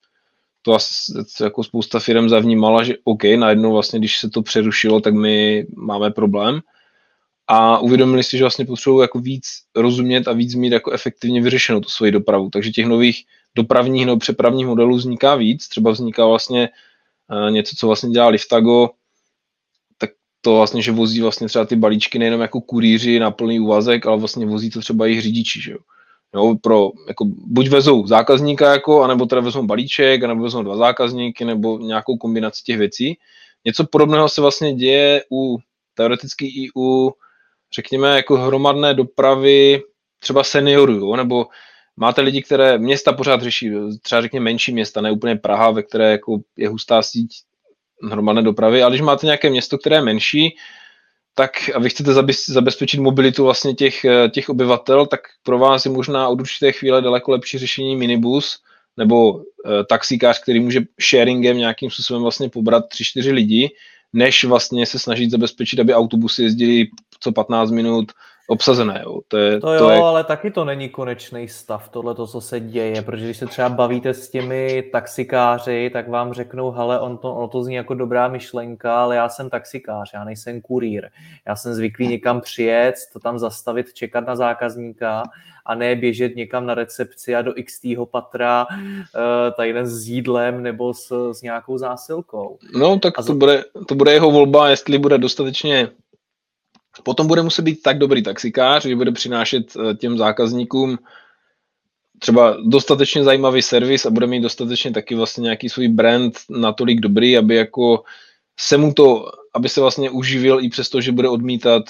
[0.62, 1.12] To asi
[1.42, 6.10] jako spousta firm zavnímala, že OK, najednou vlastně, když se to přerušilo, tak my máme
[6.10, 6.60] problém.
[7.52, 9.44] A uvědomili si, že vlastně potřebují jako víc
[9.76, 12.50] rozumět a víc mít jako efektivně vyřešenou tu svoji dopravu.
[12.52, 13.24] Takže těch nových
[13.54, 15.68] dopravních nebo přepravních modelů vzniká víc.
[15.68, 16.68] Třeba vzniká vlastně
[17.30, 18.90] uh, něco, co vlastně dělá Liftago,
[20.40, 24.18] to vlastně, že vozí vlastně třeba ty balíčky nejenom jako kurýři na plný úvazek, ale
[24.18, 25.78] vlastně vozí to třeba i řidiči, že jo.
[26.34, 31.44] Jo, pro, jako, buď vezou zákazníka, jako, anebo teda vezou balíček, anebo vezou dva zákazníky,
[31.44, 33.18] nebo nějakou kombinaci těch věcí.
[33.64, 35.58] Něco podobného se vlastně děje u,
[35.94, 37.10] teoreticky i u,
[37.74, 39.82] řekněme, jako hromadné dopravy
[40.18, 41.46] třeba seniorů, jo, nebo
[41.96, 43.70] máte lidi, které města pořád řeší,
[44.02, 47.30] třeba řekněme menší města, ne úplně Praha, ve které jako je hustá síť
[48.02, 50.56] hromadné dopravy, ale když máte nějaké město, které je menší,
[51.34, 52.12] tak a vy chcete
[52.48, 57.30] zabezpečit mobilitu vlastně těch, těch obyvatel, tak pro vás je možná od určité chvíle daleko
[57.30, 58.58] lepší řešení minibus
[58.96, 59.42] nebo uh,
[59.88, 63.70] taxikář, který může sharingem nějakým způsobem vlastně pobrat 3-4 lidi,
[64.12, 66.86] než vlastně se snažit zabezpečit, aby autobusy jezdili
[67.20, 68.12] co 15 minut
[68.50, 69.00] obsazené.
[69.04, 69.20] Jo.
[69.28, 69.98] To, je, to jo, to je...
[69.98, 73.68] ale taky to není konečný stav, tohle to, co se děje, protože když se třeba
[73.68, 78.28] bavíte s těmi taxikáři, tak vám řeknou, hele, on to, on to zní jako dobrá
[78.28, 81.08] myšlenka, ale já jsem taxikář, já nejsem kurýr.
[81.46, 85.22] Já jsem zvyklý někam přijet, to tam zastavit, čekat na zákazníka
[85.66, 88.76] a ne běžet někam na recepci a do x patra uh,
[89.56, 92.58] tady s jídlem nebo s, s nějakou zásilkou.
[92.74, 95.88] No, tak a to, bude, to bude jeho volba, jestli bude dostatečně
[97.02, 100.98] Potom bude muset být tak dobrý taxikář, že bude přinášet eh, těm zákazníkům
[102.20, 107.38] třeba dostatečně zajímavý servis a bude mít dostatečně taky vlastně nějaký svůj brand natolik dobrý,
[107.38, 108.02] aby jako
[108.60, 111.82] se mu to, aby se vlastně uživil i přesto, že bude odmítat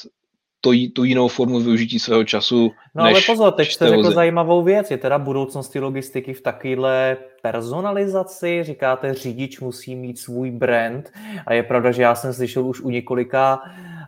[0.61, 2.71] to, tu jinou formu využití svého času.
[2.95, 8.63] No ale pozor, teď jste řekl zajímavou věc, je teda budoucnosti logistiky v takovéhle personalizaci,
[8.63, 11.13] říkáte, řidič musí mít svůj brand
[11.47, 13.61] a je pravda, že já jsem slyšel už u několika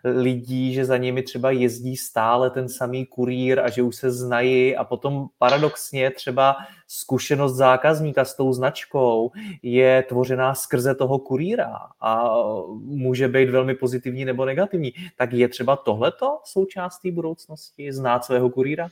[0.05, 4.77] lidí, že za nimi třeba jezdí stále ten samý kurýr a že už se znají
[4.77, 6.57] a potom paradoxně třeba
[6.89, 9.31] zkušenost zákazníka s tou značkou
[9.63, 12.35] je tvořená skrze toho kurýra a
[12.79, 14.93] může být velmi pozitivní nebo negativní.
[15.17, 18.89] Tak je třeba tohleto součástí budoucnosti, znát svého kurýra?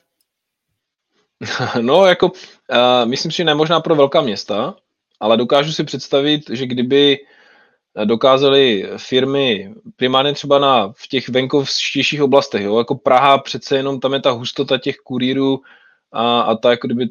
[1.80, 2.34] No, jako uh,
[3.04, 4.74] myslím si, že ne možná pro velká města,
[5.20, 7.18] ale dokážu si představit, že kdyby
[8.04, 14.12] dokázaly firmy primárně třeba na, v těch venkovštějších oblastech, jo, jako Praha přece jenom tam
[14.12, 15.60] je ta hustota těch kurýrů
[16.12, 17.08] a, a ta jako kdyby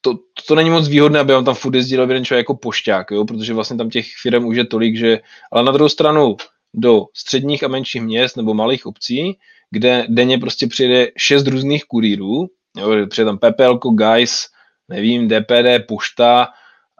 [0.00, 0.14] to,
[0.46, 3.24] to, není moc výhodné, aby vám tam furt jezdil jeden člověk jako pošťák, jo?
[3.24, 5.18] protože vlastně tam těch firm už je tolik, že,
[5.52, 6.36] ale na druhou stranu
[6.74, 9.38] do středních a menších měst nebo malých obcí,
[9.70, 12.46] kde denně prostě přijede šest různých kurýrů,
[12.76, 13.06] jo?
[13.06, 14.46] přijede tam PPL, Guys,
[14.88, 16.48] nevím, DPD, Pošta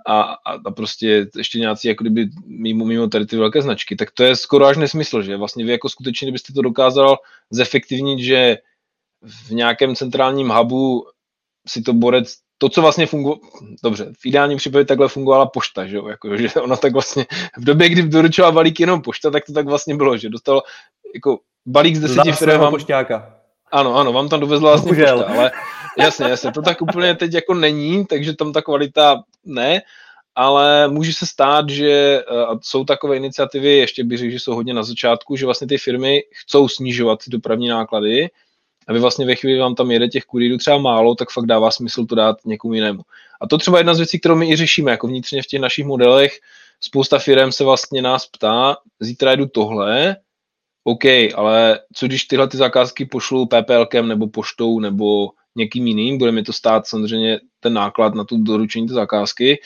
[0.09, 0.37] a,
[0.67, 4.37] a, prostě ještě nějací jako kdyby mimo, mimo tady ty velké značky, tak to je
[4.37, 7.17] skoro až nesmysl, že vlastně vy jako skutečně, kdybyste to dokázal
[7.51, 8.57] zefektivnit, že
[9.23, 11.07] v nějakém centrálním hubu
[11.69, 13.41] si to borec to, co vlastně fungovalo,
[13.85, 17.27] dobře, v ideálním případě takhle fungovala pošta, že jo, jako, že ona tak vlastně,
[17.59, 20.63] v době, kdy doručovala balík jenom pošta, tak to tak vlastně bylo, že dostal
[21.15, 22.61] jako balík z deseti firm.
[22.61, 23.35] Vám, pošťáka.
[23.73, 25.51] Ano, ano, vám tam dovezla vlastně pošta, ale
[25.99, 29.83] jasně, jasně, to tak úplně teď jako není, takže tam ta kvalita ne,
[30.35, 34.75] ale může se stát, že uh, jsou takové iniciativy, ještě bych řekl, že jsou hodně
[34.75, 38.31] na začátku, že vlastně ty firmy chcou snižovat ty dopravní náklady,
[38.89, 41.71] a vy vlastně ve chvíli vám tam jede těch kurýrů třeba málo, tak fakt dává
[41.71, 43.03] smysl to dát někomu jinému.
[43.41, 45.87] A to třeba jedna z věcí, kterou my i řešíme, jako vnitřně v těch našich
[45.87, 46.39] modelech,
[46.81, 50.17] spousta firm se vlastně nás ptá, zítra jedu tohle,
[50.85, 56.33] OK, ale co když tyhle ty zakázky pošlu PPLkem nebo poštou nebo někým jiným, bude
[56.33, 59.61] mi to stát samozřejmě ten náklad na tu doručení té zakázky,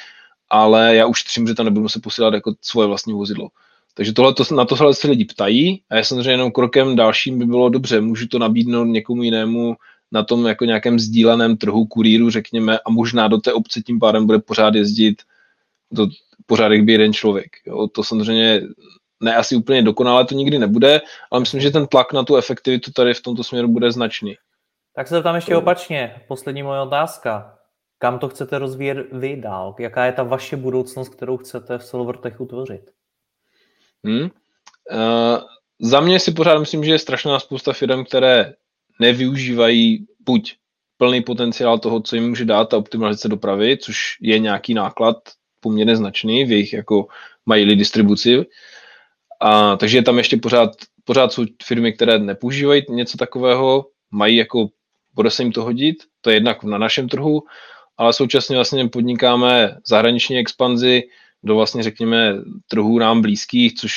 [0.50, 3.48] ale já už třím, že tam nebudu se posílat jako svoje vlastní vozidlo.
[3.94, 7.44] Takže tohle, to, na tohle se lidi ptají a já samozřejmě jenom krokem dalším by
[7.44, 9.76] bylo dobře, můžu to nabídnout někomu jinému
[10.12, 14.26] na tom jako nějakém sdíleném trhu kurýru, řekněme, a možná do té obce tím pádem
[14.26, 15.22] bude pořád jezdit
[15.90, 16.06] do,
[16.46, 17.50] pořád by jeden člověk.
[17.66, 17.88] Jo.
[17.88, 18.62] To samozřejmě
[19.20, 22.92] ne asi úplně dokonale to nikdy nebude, ale myslím, že ten tlak na tu efektivitu
[22.92, 24.34] tady v tomto směru bude značný.
[24.96, 26.22] Tak se tam ještě opačně.
[26.28, 27.58] Poslední moje otázka.
[27.98, 29.74] Kam to chcete rozvíjet vy dál?
[29.78, 32.90] Jaká je ta vaše budoucnost, kterou chcete v Silvertechu tvořit?
[34.04, 34.22] Hmm.
[34.22, 34.28] Uh,
[35.80, 38.54] za mě si pořád myslím, že je strašná spousta firm, které
[39.00, 40.56] nevyužívají buď
[40.96, 45.16] plný potenciál toho, co jim může dát ta optimalizace dopravy, což je nějaký náklad
[45.60, 47.06] poměrně značný v jejich jako
[47.46, 48.46] mají distribuci.
[49.40, 50.70] A, takže je tam ještě pořád,
[51.04, 54.68] pořád jsou firmy, které nepoužívají něco takového, mají jako,
[55.14, 57.42] bude se jim to hodit, to je jednak na našem trhu,
[57.96, 61.02] ale současně vlastně podnikáme zahraniční expanzi,
[61.42, 62.34] do vlastně řekněme
[62.68, 63.92] trhů nám blízkých, což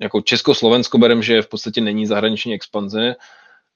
[0.00, 3.14] jako Česko-Slovensko berem, že v podstatě není zahraniční expanze,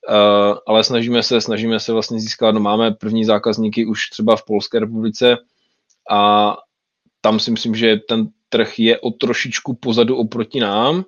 [0.09, 4.45] uh, ale snažíme se, snažíme se vlastně získat, no máme první zákazníky už třeba v
[4.45, 5.37] Polské republice
[6.11, 6.55] a
[7.21, 11.05] tam si myslím, že ten trh je o trošičku pozadu oproti nám,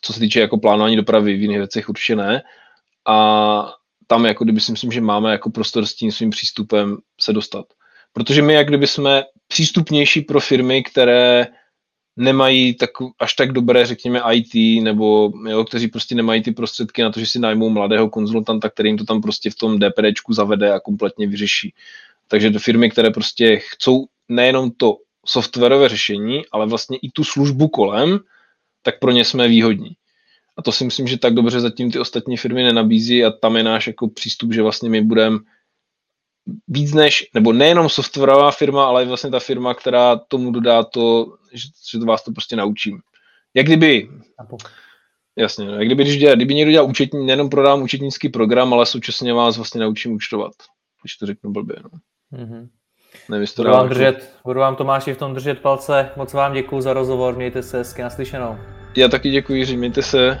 [0.00, 2.42] co se týče jako plánování dopravy, v jiných věcech určitě ne.
[3.08, 3.74] A
[4.06, 7.66] tam jako kdyby si myslím, že máme jako prostor s tím svým přístupem se dostat.
[8.12, 11.46] Protože my jak kdyby jsme přístupnější pro firmy, které
[12.16, 12.90] nemají tak,
[13.20, 17.26] až tak dobré, řekněme, IT, nebo jo, kteří prostě nemají ty prostředky na to, že
[17.26, 21.26] si najmou mladého konzultanta, který jim to tam prostě v tom DPDčku zavede a kompletně
[21.26, 21.74] vyřeší.
[22.28, 24.96] Takže do firmy, které prostě chcou nejenom to
[25.26, 28.18] softwarové řešení, ale vlastně i tu službu kolem,
[28.82, 29.96] tak pro ně jsme výhodní.
[30.58, 33.62] A to si myslím, že tak dobře zatím ty ostatní firmy nenabízí a tam je
[33.62, 35.38] náš jako přístup, že vlastně my budeme
[36.68, 41.68] víc než, nebo nejenom softwarová firma, ale vlastně ta firma, která tomu dodá to, že,
[41.90, 43.00] že to vás to prostě naučím.
[43.54, 44.08] Jak kdyby,
[45.36, 48.86] jasně, no, jak kdyby, když dělá, kdyby někdo dělal účetní, nejenom prodám účetnický program, ale
[48.86, 50.52] současně vás vlastně naučím účtovat,
[51.02, 51.76] když to řeknu blbě.
[51.82, 51.90] No.
[52.38, 52.68] Mm-hmm.
[53.28, 56.10] Nevím, budu, vám držet, budu vám Tomáši v tom držet palce.
[56.16, 58.58] Moc vám děkuji za rozhovor, mějte se hezky naslyšenou.
[58.96, 60.40] Já taky děkuji, Jiří, mějte se.